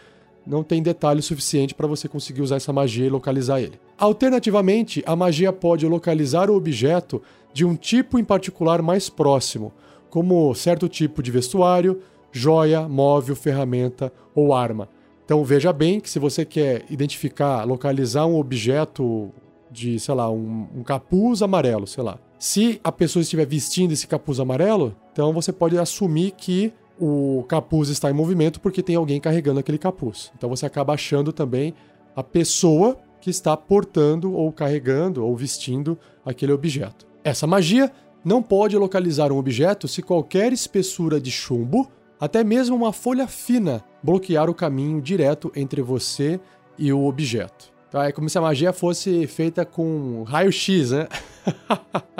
não 0.45 0.63
tem 0.63 0.81
detalhe 0.81 1.21
suficiente 1.21 1.73
para 1.73 1.87
você 1.87 2.07
conseguir 2.07 2.41
usar 2.41 2.57
essa 2.57 2.71
magia 2.71 3.07
e 3.07 3.09
localizar 3.09 3.59
ele. 3.59 3.79
Alternativamente, 3.97 5.03
a 5.05 5.15
magia 5.15 5.51
pode 5.51 5.87
localizar 5.87 6.49
o 6.49 6.55
objeto 6.55 7.21
de 7.51 7.65
um 7.65 7.75
tipo 7.75 8.19
em 8.19 8.23
particular 8.23 8.81
mais 8.81 9.09
próximo, 9.09 9.73
como 10.09 10.53
certo 10.53 10.87
tipo 10.87 11.21
de 11.23 11.31
vestuário, 11.31 12.01
joia, 12.31 12.87
móvel, 12.87 13.35
ferramenta 13.35 14.13
ou 14.35 14.53
arma. 14.53 14.87
Então 15.25 15.43
veja 15.43 15.73
bem 15.73 15.99
que 15.99 16.09
se 16.09 16.19
você 16.19 16.45
quer 16.45 16.85
identificar, 16.89 17.63
localizar 17.63 18.25
um 18.25 18.37
objeto 18.37 19.31
de, 19.71 19.99
sei 19.99 20.13
lá, 20.15 20.29
um, 20.29 20.67
um, 20.75 20.83
capuz 20.83 21.41
amarelo, 21.41 21.85
sei 21.85 22.03
lá. 22.03 22.17
Se 22.39 22.79
a 22.83 22.91
pessoa 22.91 23.21
estiver 23.21 23.45
vestindo 23.45 23.91
esse 23.91 24.07
capuz 24.07 24.39
amarelo, 24.39 24.95
então 25.11 25.33
você 25.33 25.51
pode 25.51 25.77
assumir 25.77 26.31
que 26.31 26.73
o 26.99 27.43
capuz 27.47 27.89
está 27.89 28.09
em 28.09 28.13
movimento 28.13 28.59
porque 28.59 28.83
tem 28.83 28.95
alguém 28.95 29.19
carregando 29.19 29.59
aquele 29.59 29.77
capuz. 29.77 30.31
Então 30.37 30.49
você 30.49 30.65
acaba 30.65 30.93
achando 30.93 31.31
também 31.31 31.73
a 32.15 32.23
pessoa 32.23 32.97
que 33.21 33.29
está 33.29 33.55
portando 33.55 34.33
ou 34.33 34.51
carregando 34.51 35.25
ou 35.25 35.35
vestindo 35.35 35.97
aquele 36.25 36.51
objeto. 36.51 37.07
Essa 37.23 37.47
magia 37.47 37.91
não 38.23 38.41
pode 38.41 38.77
localizar 38.77 39.31
um 39.31 39.37
objeto 39.37 39.87
se 39.87 40.01
qualquer 40.01 40.51
espessura 40.51 41.19
de 41.19 41.31
chumbo 41.31 41.89
até 42.19 42.43
mesmo 42.43 42.75
uma 42.75 42.91
folha 42.91 43.27
fina 43.27 43.83
bloquear 44.03 44.49
o 44.49 44.53
caminho 44.53 45.01
direto 45.01 45.51
entre 45.55 45.81
você 45.81 46.39
e 46.77 46.91
o 46.91 47.05
objeto. 47.05 47.71
Tá? 47.89 48.05
É 48.05 48.11
como 48.11 48.29
se 48.29 48.37
a 48.37 48.41
magia 48.41 48.73
fosse 48.73 49.25
feita 49.25 49.65
com 49.65 50.23
raio-x, 50.23 50.91
né? 50.91 51.07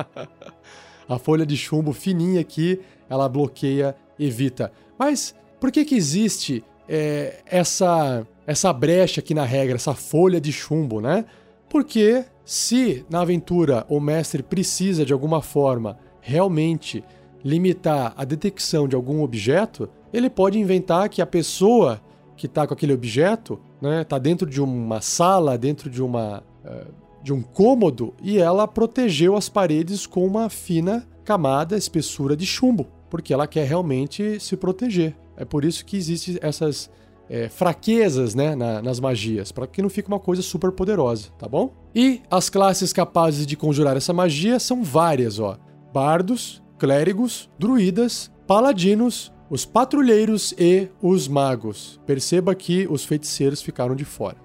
a 1.08 1.20
folha 1.20 1.46
de 1.46 1.58
chumbo 1.58 1.92
fininha 1.94 2.42
aqui, 2.42 2.80
ela 3.10 3.28
bloqueia, 3.28 3.96
evita. 4.20 4.72
Mas 4.98 5.34
por 5.60 5.72
que 5.72 5.86
que 5.86 5.96
existe 5.96 6.64
é, 6.88 7.42
essa, 7.46 8.26
essa 8.46 8.74
brecha 8.74 9.22
aqui 9.22 9.34
na 9.34 9.46
regra, 9.46 9.76
essa 9.76 9.94
folha 9.94 10.42
de 10.42 10.52
chumbo, 10.52 11.00
né? 11.00 11.26
Porque 11.70 12.26
se 12.44 13.06
na 13.10 13.22
aventura 13.22 13.86
o 13.88 14.00
mestre 14.00 14.42
precisa 14.42 15.06
de 15.06 15.14
alguma 15.14 15.42
forma 15.42 16.00
realmente 16.20 17.04
limitar 17.44 18.14
a 18.18 18.26
detecção 18.26 18.88
de 18.88 18.96
algum 18.96 19.22
objeto, 19.22 19.90
ele 20.12 20.30
pode 20.30 20.60
inventar 20.60 21.08
que 21.10 21.22
a 21.22 21.26
pessoa 21.26 22.02
que 22.36 22.48
está 22.48 22.66
com 22.66 22.74
aquele 22.74 22.94
objeto 22.94 23.60
né, 23.82 24.04
tá 24.04 24.18
dentro 24.18 24.50
de 24.50 24.62
uma 24.62 25.02
sala, 25.02 25.58
dentro 25.58 25.90
de, 25.90 26.02
uma, 26.02 26.44
uh, 26.66 26.92
de 27.22 27.32
um 27.32 27.42
cômodo, 27.42 28.14
e 28.22 28.40
ela 28.40 28.68
protegeu 28.68 29.36
as 29.36 29.48
paredes 29.48 30.08
com 30.08 30.26
uma 30.26 30.50
fina 30.50 31.08
camada, 31.24 31.78
espessura 31.78 32.36
de 32.36 32.46
chumbo, 32.46 32.88
porque 33.10 33.34
ela 33.34 33.48
quer 33.48 33.68
realmente 33.68 34.40
se 34.40 34.56
proteger. 34.56 35.16
É 35.36 35.46
por 35.46 35.66
isso 35.66 35.86
que 35.86 35.98
existem 35.98 36.38
essas 36.42 36.90
é, 37.30 37.48
fraquezas 37.48 38.36
né, 38.36 38.56
na, 38.56 38.82
nas 38.82 39.00
magias, 39.00 39.52
para 39.52 39.68
que 39.68 39.82
não 39.82 39.90
fique 39.90 40.08
uma 40.08 40.20
coisa 40.20 40.42
super 40.42 40.72
poderosa, 40.72 41.30
tá 41.38 41.48
bom? 41.48 41.74
E 41.94 42.22
as 42.30 42.50
classes 42.50 42.92
capazes 42.92 43.46
de 43.46 43.56
conjurar 43.56 43.96
essa 43.96 44.14
magia 44.14 44.60
são 44.60 44.84
várias, 44.84 45.40
ó. 45.40 45.58
Bardos, 45.94 46.62
clérigos, 46.78 47.50
druidas, 47.58 48.32
paladinos, 48.48 49.32
os 49.50 49.66
patrulheiros 49.66 50.54
e 50.58 50.88
os 51.02 51.28
magos. 51.28 52.00
Perceba 52.06 52.54
que 52.54 52.88
os 52.90 53.04
feiticeiros 53.06 53.62
ficaram 53.62 53.96
de 53.96 54.06
fora. 54.06 54.38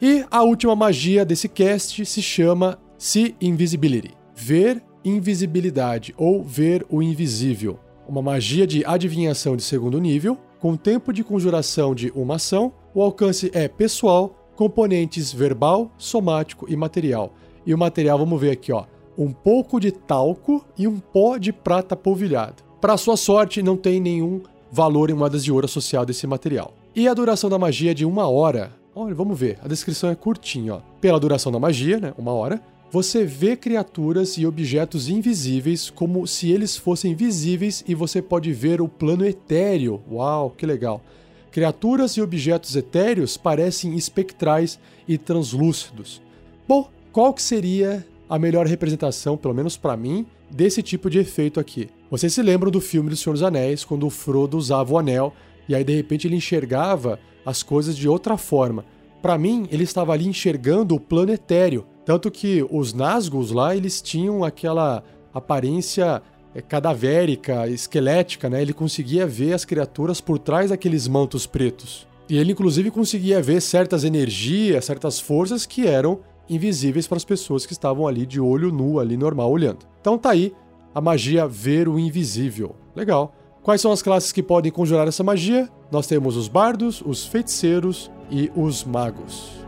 E 0.00 0.24
a 0.30 0.42
última 0.42 0.74
magia 0.74 1.24
desse 1.24 1.48
cast 1.48 2.04
se 2.06 2.22
chama 2.22 2.78
See 2.96 3.36
Invisibility 3.40 4.20
ver 4.40 4.82
invisibilidade 5.04 6.14
ou 6.16 6.42
ver 6.42 6.86
o 6.88 7.02
invisível. 7.02 7.78
Uma 8.08 8.22
magia 8.22 8.66
de 8.66 8.84
adivinhação 8.84 9.56
de 9.56 9.62
segundo 9.62 10.00
nível, 10.00 10.36
com 10.58 10.76
tempo 10.76 11.12
de 11.12 11.22
conjuração 11.22 11.94
de 11.94 12.10
uma 12.14 12.36
ação. 12.36 12.72
O 12.94 13.02
alcance 13.02 13.50
é 13.54 13.68
pessoal, 13.68 14.50
componentes 14.56 15.32
verbal, 15.32 15.90
somático 15.96 16.66
e 16.68 16.76
material. 16.76 17.32
E 17.64 17.72
o 17.72 17.78
material, 17.78 18.18
vamos 18.18 18.40
ver 18.40 18.50
aqui, 18.50 18.72
ó 18.72 18.84
um 19.20 19.32
pouco 19.32 19.78
de 19.78 19.92
talco 19.92 20.64
e 20.78 20.88
um 20.88 20.98
pó 20.98 21.36
de 21.36 21.52
prata 21.52 21.94
polvilhado. 21.94 22.62
Para 22.80 22.96
sua 22.96 23.18
sorte, 23.18 23.62
não 23.62 23.76
tem 23.76 24.00
nenhum 24.00 24.40
valor 24.72 25.10
em 25.10 25.14
moedas 25.14 25.44
de 25.44 25.52
ouro 25.52 25.66
associado 25.66 26.10
a 26.10 26.12
esse 26.12 26.26
material. 26.26 26.72
E 26.96 27.06
a 27.06 27.12
duração 27.12 27.50
da 27.50 27.58
magia 27.58 27.90
é 27.90 27.94
de 27.94 28.06
uma 28.06 28.26
hora. 28.28 28.72
Olha, 28.94 29.14
vamos 29.14 29.38
ver, 29.38 29.58
a 29.62 29.68
descrição 29.68 30.08
é 30.08 30.14
curtinha. 30.14 30.76
Ó. 30.76 30.80
Pela 31.02 31.20
duração 31.20 31.52
da 31.52 31.58
magia, 31.58 32.00
né, 32.00 32.14
uma 32.16 32.32
hora, 32.32 32.62
você 32.90 33.24
vê 33.24 33.56
criaturas 33.56 34.36
e 34.36 34.46
objetos 34.46 35.08
invisíveis 35.08 35.90
como 35.90 36.26
se 36.26 36.50
eles 36.50 36.76
fossem 36.76 37.14
visíveis 37.14 37.84
e 37.86 37.94
você 37.94 38.20
pode 38.20 38.52
ver 38.52 38.80
o 38.80 38.88
plano 38.88 39.24
etéreo. 39.24 40.02
Uau, 40.10 40.50
que 40.50 40.66
legal! 40.66 41.02
Criaturas 41.50 42.12
e 42.12 42.22
objetos 42.22 42.76
etéreos 42.76 43.36
parecem 43.36 43.94
espectrais 43.94 44.78
e 45.06 45.18
translúcidos. 45.18 46.22
Bom, 46.66 46.88
qual 47.12 47.34
que 47.34 47.42
seria 47.42 48.06
a 48.30 48.38
melhor 48.38 48.64
representação, 48.64 49.36
pelo 49.36 49.52
menos 49.52 49.76
para 49.76 49.96
mim, 49.96 50.24
desse 50.48 50.82
tipo 50.84 51.10
de 51.10 51.18
efeito 51.18 51.58
aqui. 51.58 51.88
Vocês 52.08 52.32
se 52.32 52.40
lembram 52.40 52.70
do 52.70 52.80
filme 52.80 53.10
do 53.10 53.16
Senhor 53.16 53.32
dos 53.32 53.42
Anéis, 53.42 53.84
quando 53.84 54.06
o 54.06 54.10
Frodo 54.10 54.56
usava 54.56 54.92
o 54.92 54.98
anel 54.98 55.34
e 55.68 55.74
aí 55.74 55.82
de 55.82 55.94
repente 55.94 56.28
ele 56.28 56.36
enxergava 56.36 57.18
as 57.44 57.64
coisas 57.64 57.96
de 57.96 58.08
outra 58.08 58.36
forma. 58.36 58.84
Para 59.20 59.36
mim, 59.36 59.66
ele 59.70 59.82
estava 59.82 60.12
ali 60.12 60.28
enxergando 60.28 60.94
o 60.94 61.00
plano 61.00 61.32
etéreo, 61.32 61.84
tanto 62.10 62.28
que 62.28 62.66
os 62.68 62.92
Nazgûls 62.92 63.52
lá, 63.52 63.76
eles 63.76 64.02
tinham 64.02 64.42
aquela 64.42 65.00
aparência 65.32 66.20
é, 66.52 66.60
cadavérica, 66.60 67.68
esquelética, 67.68 68.50
né? 68.50 68.60
Ele 68.60 68.72
conseguia 68.72 69.28
ver 69.28 69.52
as 69.52 69.64
criaturas 69.64 70.20
por 70.20 70.36
trás 70.36 70.70
daqueles 70.70 71.06
mantos 71.06 71.46
pretos. 71.46 72.08
E 72.28 72.36
ele 72.36 72.50
inclusive 72.50 72.90
conseguia 72.90 73.40
ver 73.40 73.62
certas 73.62 74.02
energias, 74.02 74.86
certas 74.86 75.20
forças 75.20 75.64
que 75.64 75.86
eram 75.86 76.18
invisíveis 76.48 77.06
para 77.06 77.16
as 77.16 77.24
pessoas 77.24 77.64
que 77.64 77.74
estavam 77.74 78.08
ali 78.08 78.26
de 78.26 78.40
olho 78.40 78.72
nu, 78.72 78.98
ali 78.98 79.16
normal, 79.16 79.48
olhando. 79.48 79.86
Então 80.00 80.18
tá 80.18 80.30
aí 80.30 80.52
a 80.92 81.00
magia 81.00 81.46
ver 81.46 81.88
o 81.88 81.96
invisível. 81.96 82.74
Legal. 82.92 83.32
Quais 83.62 83.80
são 83.80 83.92
as 83.92 84.02
classes 84.02 84.32
que 84.32 84.42
podem 84.42 84.72
conjurar 84.72 85.06
essa 85.06 85.22
magia? 85.22 85.68
Nós 85.92 86.08
temos 86.08 86.36
os 86.36 86.48
bardos, 86.48 87.04
os 87.06 87.24
feiticeiros 87.24 88.10
e 88.28 88.50
os 88.56 88.82
magos. 88.82 89.59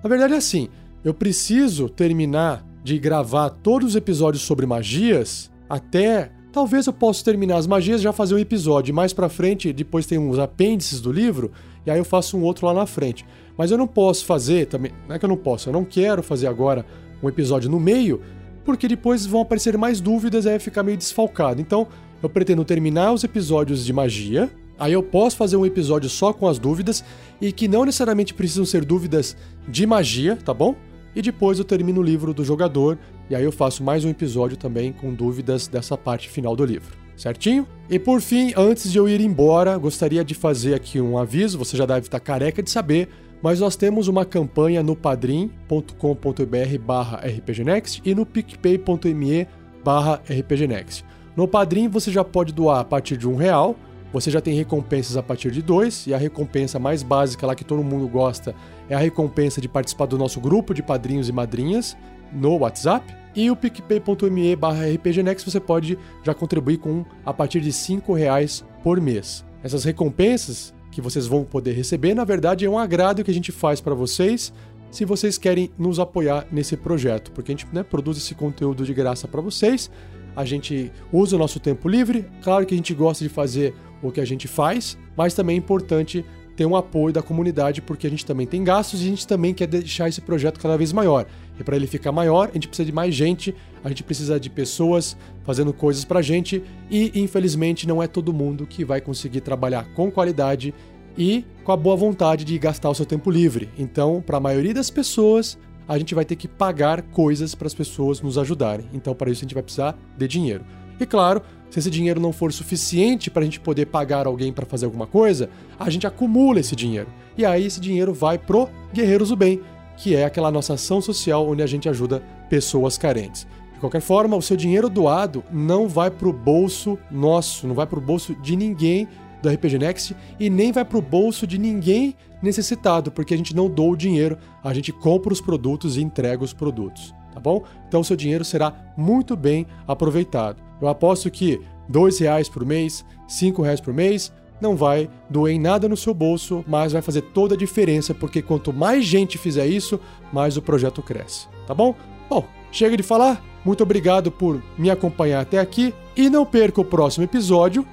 Na 0.03 0.09
verdade 0.09 0.33
é 0.33 0.37
assim, 0.37 0.69
eu 1.07 1.13
preciso 1.13 1.87
terminar 1.87 2.65
de 2.83 2.99
gravar 2.99 3.49
todos 3.49 3.91
os 3.91 3.95
episódios 3.95 4.43
sobre 4.43 4.65
magias 4.65 5.49
até 5.69 6.29
talvez 6.51 6.85
eu 6.85 6.91
possa 6.91 7.23
terminar 7.23 7.55
as 7.55 7.65
magias 7.65 8.01
já 8.01 8.11
fazer 8.11 8.35
um 8.35 8.37
episódio 8.37 8.93
mais 8.93 9.13
para 9.13 9.29
frente, 9.29 9.71
depois 9.71 10.05
tem 10.05 10.17
uns 10.17 10.37
apêndices 10.37 10.99
do 10.99 11.09
livro 11.09 11.53
e 11.85 11.91
aí 11.91 11.97
eu 11.97 12.03
faço 12.03 12.37
um 12.37 12.43
outro 12.43 12.65
lá 12.65 12.73
na 12.73 12.85
frente. 12.85 13.25
Mas 13.57 13.71
eu 13.71 13.77
não 13.77 13.87
posso 13.87 14.25
fazer 14.25 14.65
também, 14.65 14.91
não 15.07 15.15
é 15.15 15.19
que 15.19 15.23
eu 15.23 15.29
não 15.29 15.37
posso, 15.37 15.69
eu 15.69 15.73
não 15.73 15.85
quero 15.85 16.21
fazer 16.21 16.47
agora 16.47 16.85
um 17.23 17.29
episódio 17.29 17.69
no 17.69 17.79
meio, 17.79 18.21
porque 18.65 18.85
depois 18.85 19.25
vão 19.25 19.39
aparecer 19.39 19.77
mais 19.77 20.01
dúvidas 20.01 20.43
e 20.43 20.49
aí 20.49 20.59
ficar 20.59 20.83
meio 20.83 20.97
desfalcado. 20.97 21.61
Então, 21.61 21.87
eu 22.21 22.27
pretendo 22.27 22.65
terminar 22.65 23.13
os 23.13 23.23
episódios 23.23 23.85
de 23.85 23.93
magia, 23.93 24.51
aí 24.77 24.91
eu 24.91 25.01
posso 25.01 25.37
fazer 25.37 25.55
um 25.55 25.65
episódio 25.65 26.09
só 26.09 26.33
com 26.33 26.49
as 26.49 26.59
dúvidas 26.59 27.01
e 27.39 27.53
que 27.53 27.65
não 27.69 27.85
necessariamente 27.85 28.33
precisam 28.33 28.65
ser 28.65 28.83
dúvidas 28.83 29.37
de 29.69 29.87
magia, 29.87 30.35
tá 30.35 30.53
bom? 30.53 30.75
E 31.17 31.21
depois 31.23 31.57
eu 31.57 31.65
termino 31.65 31.99
o 31.99 32.03
livro 32.03 32.31
do 32.31 32.45
jogador 32.45 32.95
e 33.27 33.35
aí 33.35 33.43
eu 33.43 33.51
faço 33.51 33.83
mais 33.83 34.05
um 34.05 34.09
episódio 34.09 34.55
também 34.55 34.93
com 34.93 35.11
dúvidas 35.11 35.67
dessa 35.67 35.97
parte 35.97 36.29
final 36.29 36.55
do 36.55 36.63
livro. 36.63 36.95
Certinho? 37.15 37.65
E 37.89 37.97
por 37.97 38.21
fim, 38.21 38.53
antes 38.55 38.91
de 38.91 38.99
eu 38.99 39.09
ir 39.09 39.19
embora, 39.19 39.75
gostaria 39.79 40.23
de 40.23 40.35
fazer 40.35 40.75
aqui 40.75 41.01
um 41.01 41.17
aviso, 41.17 41.57
você 41.57 41.75
já 41.75 41.87
deve 41.87 42.01
estar 42.01 42.19
careca 42.19 42.61
de 42.61 42.69
saber, 42.69 43.09
mas 43.41 43.59
nós 43.59 43.75
temos 43.75 44.07
uma 44.07 44.25
campanha 44.25 44.83
no 44.83 44.95
padrim.com.br 44.95 46.77
barra 46.85 47.17
rpgnext 47.17 47.99
e 48.05 48.13
no 48.13 48.23
picpay.me 48.23 49.47
barra 49.83 50.21
rpgnext. 50.29 51.03
No 51.35 51.47
Padrim 51.47 51.87
você 51.87 52.11
já 52.11 52.23
pode 52.23 52.53
doar 52.53 52.81
a 52.81 52.85
partir 52.85 53.17
de 53.17 53.27
um 53.27 53.35
real, 53.35 53.75
você 54.13 54.29
já 54.29 54.39
tem 54.39 54.53
recompensas 54.53 55.17
a 55.17 55.23
partir 55.23 55.49
de 55.49 55.63
dois, 55.63 56.05
e 56.05 56.13
a 56.13 56.17
recompensa 56.17 56.77
mais 56.77 57.01
básica 57.01 57.47
lá 57.47 57.55
que 57.55 57.63
todo 57.63 57.83
mundo 57.83 58.07
gosta 58.07 58.53
é 58.89 58.95
a 58.95 58.99
recompensa 58.99 59.59
de 59.59 59.67
participar 59.67 60.05
do 60.05 60.17
nosso 60.17 60.39
grupo 60.39 60.73
de 60.73 60.81
padrinhos 60.81 61.29
e 61.29 61.31
madrinhas 61.31 61.97
no 62.31 62.57
WhatsApp. 62.57 63.15
E 63.35 63.51
o 63.51 63.55
picpay.me 63.55 64.55
barra 64.55 64.85
rpgnext 64.85 65.49
você 65.49 65.59
pode 65.59 65.97
já 66.23 66.33
contribuir 66.33 66.77
com 66.77 67.05
a 67.25 67.33
partir 67.33 67.61
de 67.61 67.71
cinco 67.71 68.13
reais 68.13 68.65
por 68.83 68.99
mês. 68.99 69.45
Essas 69.63 69.83
recompensas 69.83 70.73
que 70.91 71.01
vocês 71.01 71.27
vão 71.27 71.43
poder 71.43 71.73
receber, 71.73 72.15
na 72.15 72.23
verdade, 72.23 72.65
é 72.65 72.69
um 72.69 72.79
agrado 72.79 73.23
que 73.23 73.29
a 73.29 73.33
gente 73.33 73.51
faz 73.51 73.79
para 73.79 73.93
vocês 73.93 74.51
se 74.89 75.05
vocês 75.05 75.37
querem 75.37 75.69
nos 75.77 75.99
apoiar 75.99 76.47
nesse 76.51 76.77
projeto, 76.77 77.31
porque 77.31 77.51
a 77.51 77.55
gente 77.55 77.67
né, 77.73 77.83
produz 77.83 78.17
esse 78.17 78.33
conteúdo 78.33 78.85
de 78.85 78.93
graça 78.93 79.27
para 79.27 79.41
vocês 79.41 79.91
a 80.37 80.45
gente 80.45 80.91
usa 81.11 81.35
o 81.35 81.39
nosso 81.39 81.59
tempo 81.59 81.89
livre. 81.89 82.23
Claro 82.43 82.63
que 82.63 82.75
a 82.75 82.77
gente 82.77 82.93
gosta 82.93 83.23
de 83.23 83.29
fazer 83.29 83.73
o 84.03 84.11
que 84.11 84.21
a 84.21 84.25
gente 84.25 84.47
faz, 84.47 84.95
mas 85.17 85.33
também 85.33 85.55
é 85.55 85.57
importante 85.57 86.23
ter 86.57 86.65
um 86.65 86.75
apoio 86.75 87.13
da 87.13 87.21
comunidade, 87.21 87.83
porque 87.83 88.07
a 88.07 88.09
gente 88.09 88.25
também 88.25 88.47
tem 88.47 88.63
gastos 88.63 88.99
e 88.99 89.05
a 89.05 89.09
gente 89.09 89.27
também 89.27 89.53
quer 89.53 89.67
deixar 89.67 90.09
esse 90.09 90.19
projeto 90.19 90.59
cada 90.59 90.75
vez 90.75 90.91
maior. 90.91 91.27
E 91.59 91.63
para 91.63 91.75
ele 91.75 91.85
ficar 91.85 92.11
maior, 92.11 92.49
a 92.49 92.53
gente 92.53 92.67
precisa 92.67 92.87
de 92.87 92.91
mais 92.91 93.13
gente, 93.13 93.53
a 93.83 93.89
gente 93.89 94.03
precisa 94.03 94.39
de 94.39 94.49
pessoas 94.49 95.15
fazendo 95.43 95.71
coisas 95.71 96.03
para 96.03 96.17
a 96.17 96.21
gente 96.21 96.63
e, 96.89 97.11
infelizmente, 97.21 97.87
não 97.87 98.01
é 98.01 98.07
todo 98.07 98.33
mundo 98.33 98.65
que 98.65 98.83
vai 98.83 98.99
conseguir 98.99 99.41
trabalhar 99.41 99.85
com 99.93 100.09
qualidade 100.09 100.73
e 101.15 101.45
com 101.63 101.71
a 101.71 101.77
boa 101.77 101.95
vontade 101.95 102.43
de 102.43 102.57
gastar 102.57 102.89
o 102.89 102.95
seu 102.95 103.05
tempo 103.05 103.29
livre. 103.29 103.69
Então, 103.77 104.21
para 104.25 104.37
a 104.37 104.41
maioria 104.41 104.73
das 104.73 104.89
pessoas, 104.89 105.59
a 105.87 105.95
gente 105.99 106.15
vai 106.15 106.25
ter 106.25 106.35
que 106.35 106.47
pagar 106.47 107.03
coisas 107.03 107.53
para 107.53 107.67
as 107.67 107.73
pessoas 107.75 108.19
nos 108.19 108.35
ajudarem. 108.35 108.89
Então, 108.93 109.13
para 109.13 109.29
isso, 109.29 109.41
a 109.41 109.45
gente 109.45 109.53
vai 109.53 109.63
precisar 109.63 109.95
de 110.17 110.27
dinheiro. 110.27 110.65
E 110.99 111.05
claro, 111.05 111.43
se 111.69 111.79
esse 111.79 111.89
dinheiro 111.89 112.19
não 112.19 112.31
for 112.31 112.51
suficiente 112.53 113.29
para 113.29 113.41
a 113.41 113.45
gente 113.45 113.59
poder 113.59 113.87
pagar 113.87 114.25
alguém 114.25 114.53
para 114.53 114.65
fazer 114.65 114.85
alguma 114.85 115.05
coisa, 115.05 115.49
a 115.79 115.89
gente 115.89 116.07
acumula 116.07 116.59
esse 116.59 116.75
dinheiro. 116.75 117.07
E 117.37 117.45
aí 117.45 117.65
esse 117.65 117.79
dinheiro 117.79 118.13
vai 118.13 118.37
pro 118.37 118.69
Guerreiros 118.93 119.29
do 119.29 119.35
Bem, 119.35 119.61
que 119.97 120.15
é 120.15 120.25
aquela 120.25 120.51
nossa 120.51 120.73
ação 120.73 121.01
social 121.01 121.47
onde 121.47 121.61
a 121.61 121.67
gente 121.67 121.89
ajuda 121.89 122.23
pessoas 122.49 122.97
carentes. 122.97 123.45
De 123.73 123.79
qualquer 123.79 124.01
forma, 124.01 124.35
o 124.35 124.41
seu 124.41 124.57
dinheiro 124.57 124.89
doado 124.89 125.43
não 125.51 125.87
vai 125.87 126.09
pro 126.09 126.33
bolso 126.33 126.97
nosso, 127.11 127.67
não 127.67 127.75
vai 127.75 127.85
pro 127.85 128.01
bolso 128.01 128.33
de 128.35 128.55
ninguém 128.55 129.07
do 129.41 129.49
RPG 129.49 129.77
Next 129.77 130.15
e 130.39 130.49
nem 130.49 130.71
vai 130.71 130.83
pro 130.83 131.01
bolso 131.01 131.45
de 131.45 131.57
ninguém 131.57 132.15
necessitado, 132.41 133.11
porque 133.11 133.33
a 133.33 133.37
gente 133.37 133.55
não 133.55 133.69
doa 133.69 133.91
o 133.91 133.97
dinheiro, 133.97 134.37
a 134.63 134.73
gente 134.73 134.91
compra 134.91 135.33
os 135.33 135.41
produtos 135.41 135.97
e 135.97 136.01
entrega 136.01 136.43
os 136.43 136.53
produtos, 136.53 137.13
tá 137.37 137.39
bom? 137.39 137.63
Então 137.87 138.03
seu 138.03 138.15
dinheiro 138.15 138.43
será 138.43 138.73
muito 138.97 139.35
bem 139.35 139.67
aproveitado. 139.87 140.59
Eu 140.81 140.87
aposto 140.87 141.29
que 141.29 141.61
dois 141.87 142.17
reais 142.17 142.49
por 142.49 142.65
mês, 142.65 143.05
cinco 143.27 143.61
reais 143.61 143.79
por 143.79 143.93
mês, 143.93 144.33
não 144.59 144.75
vai 144.75 145.07
doer 145.29 145.53
em 145.53 145.59
nada 145.59 145.87
no 145.87 145.95
seu 145.95 146.15
bolso, 146.15 146.65
mas 146.67 146.93
vai 146.93 147.01
fazer 147.01 147.21
toda 147.21 147.53
a 147.53 147.57
diferença, 147.57 148.11
porque 148.11 148.41
quanto 148.41 148.73
mais 148.73 149.05
gente 149.05 149.37
fizer 149.37 149.67
isso, 149.67 149.99
mais 150.33 150.57
o 150.57 150.63
projeto 150.63 151.03
cresce, 151.03 151.47
tá 151.67 151.75
bom? 151.75 151.93
Bom, 152.27 152.43
chega 152.71 152.97
de 152.97 153.03
falar, 153.03 153.43
muito 153.63 153.83
obrigado 153.83 154.31
por 154.31 154.61
me 154.75 154.89
acompanhar 154.89 155.41
até 155.41 155.59
aqui 155.59 155.93
e 156.15 156.27
não 156.31 156.43
perca 156.43 156.81
o 156.81 156.85
próximo 156.85 157.23
episódio, 157.23 157.85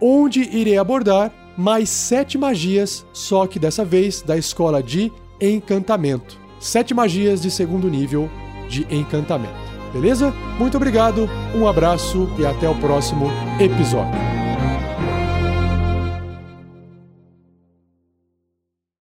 onde 0.00 0.40
irei 0.40 0.76
abordar 0.76 1.32
mais 1.56 1.88
sete 1.88 2.36
magias, 2.36 3.06
só 3.12 3.46
que 3.46 3.60
dessa 3.60 3.84
vez 3.84 4.22
da 4.22 4.36
escola 4.36 4.82
de 4.82 5.12
encantamento. 5.40 6.48
Sete 6.58 6.92
magias 6.92 7.40
de 7.40 7.52
segundo 7.52 7.88
nível 7.88 8.28
de 8.68 8.86
encantamento. 8.90 9.68
Beleza? 9.92 10.32
Muito 10.58 10.76
obrigado, 10.76 11.28
um 11.54 11.66
abraço 11.66 12.28
e 12.38 12.44
até 12.44 12.68
o 12.68 12.74
próximo 12.74 13.30
episódio. 13.58 14.47